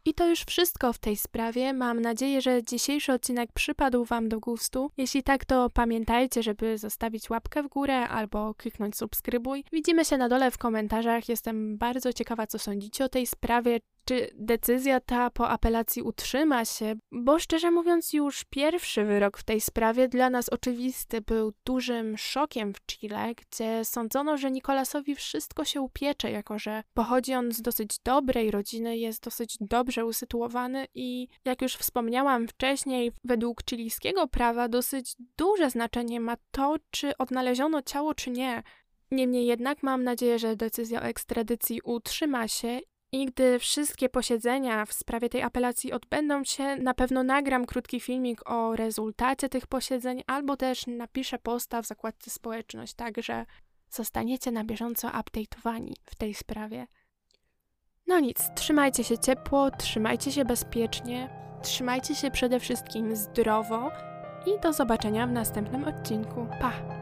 I 0.07 0.13
to 0.13 0.27
już 0.27 0.39
wszystko 0.39 0.93
w 0.93 0.99
tej 0.99 1.15
sprawie. 1.15 1.73
Mam 1.73 2.01
nadzieję, 2.01 2.41
że 2.41 2.63
dzisiejszy 2.63 3.13
odcinek 3.13 3.51
przypadł 3.53 4.05
Wam 4.05 4.29
do 4.29 4.39
gustu. 4.39 4.91
Jeśli 4.97 5.23
tak, 5.23 5.45
to 5.45 5.69
pamiętajcie, 5.69 6.43
żeby 6.43 6.77
zostawić 6.77 7.29
łapkę 7.29 7.63
w 7.63 7.67
górę 7.67 8.07
albo 8.07 8.53
kliknąć 8.53 8.97
subskrybuj. 8.97 9.63
Widzimy 9.71 10.05
się 10.05 10.17
na 10.17 10.29
dole 10.29 10.51
w 10.51 10.57
komentarzach. 10.57 11.29
Jestem 11.29 11.77
bardzo 11.77 12.13
ciekawa, 12.13 12.47
co 12.47 12.59
sądzicie 12.59 13.05
o 13.05 13.09
tej 13.09 13.27
sprawie. 13.27 13.79
Czy 14.07 14.29
decyzja 14.35 14.99
ta 14.99 15.29
po 15.29 15.49
apelacji 15.49 16.01
utrzyma 16.01 16.65
się? 16.65 16.95
Bo 17.11 17.39
szczerze 17.39 17.71
mówiąc, 17.71 18.13
już 18.13 18.43
pierwszy 18.43 19.05
wyrok 19.05 19.37
w 19.37 19.43
tej 19.43 19.61
sprawie 19.61 20.07
dla 20.07 20.29
nas 20.29 20.49
oczywisty 20.49 21.21
był 21.21 21.53
dużym 21.65 22.17
szokiem 22.17 22.73
w 22.73 22.85
Chile, 22.85 23.35
gdzie 23.35 23.85
sądzono, 23.85 24.37
że 24.37 24.51
Nikolasowi 24.51 25.15
wszystko 25.15 25.65
się 25.65 25.81
upiecze, 25.81 26.31
jako 26.31 26.59
że 26.59 26.83
pochodzi 26.93 27.33
on 27.33 27.51
z 27.51 27.61
dosyć 27.61 27.99
dobrej 28.03 28.51
rodziny, 28.51 28.97
jest 28.97 29.23
dosyć 29.23 29.57
dobrze 29.61 30.05
usytuowany 30.05 30.87
i, 30.95 31.27
jak 31.45 31.61
już 31.61 31.75
wspomniałam 31.75 32.47
wcześniej, 32.47 33.11
według 33.23 33.61
chilijskiego 33.69 34.27
prawa 34.27 34.67
dosyć 34.67 35.15
duże 35.37 35.69
znaczenie 35.69 36.19
ma 36.19 36.37
to, 36.51 36.75
czy 36.91 37.17
odnaleziono 37.17 37.81
ciało, 37.81 38.13
czy 38.13 38.31
nie. 38.31 38.63
Niemniej 39.11 39.45
jednak 39.45 39.83
mam 39.83 40.03
nadzieję, 40.03 40.39
że 40.39 40.55
decyzja 40.55 41.01
o 41.01 41.05
ekstradycji 41.05 41.81
utrzyma 41.83 42.47
się 42.47 42.79
i 43.11 43.25
gdy 43.25 43.59
wszystkie 43.59 44.09
posiedzenia 44.09 44.85
w 44.85 44.93
sprawie 44.93 45.29
tej 45.29 45.41
apelacji 45.41 45.93
odbędą 45.93 46.43
się, 46.43 46.75
na 46.75 46.93
pewno 46.93 47.23
nagram 47.23 47.65
krótki 47.65 47.99
filmik 47.99 48.49
o 48.49 48.75
rezultacie 48.75 49.49
tych 49.49 49.67
posiedzeń, 49.67 50.23
albo 50.27 50.57
też 50.57 50.87
napiszę 50.87 51.39
posta 51.39 51.81
w 51.81 51.85
zakładce 51.85 52.29
społeczność, 52.29 52.93
także 52.93 53.45
zostaniecie 53.89 54.51
na 54.51 54.63
bieżąco 54.63 55.07
update'owani 55.07 55.93
w 56.05 56.15
tej 56.15 56.33
sprawie. 56.33 56.87
No 58.07 58.19
nic, 58.19 58.49
trzymajcie 58.55 59.03
się 59.03 59.17
ciepło, 59.17 59.71
trzymajcie 59.71 60.31
się 60.31 60.45
bezpiecznie, 60.45 61.29
trzymajcie 61.63 62.15
się 62.15 62.31
przede 62.31 62.59
wszystkim 62.59 63.15
zdrowo 63.15 63.91
i 64.45 64.59
do 64.61 64.73
zobaczenia 64.73 65.27
w 65.27 65.31
następnym 65.31 65.83
odcinku. 65.83 66.47
Pa! 66.61 66.96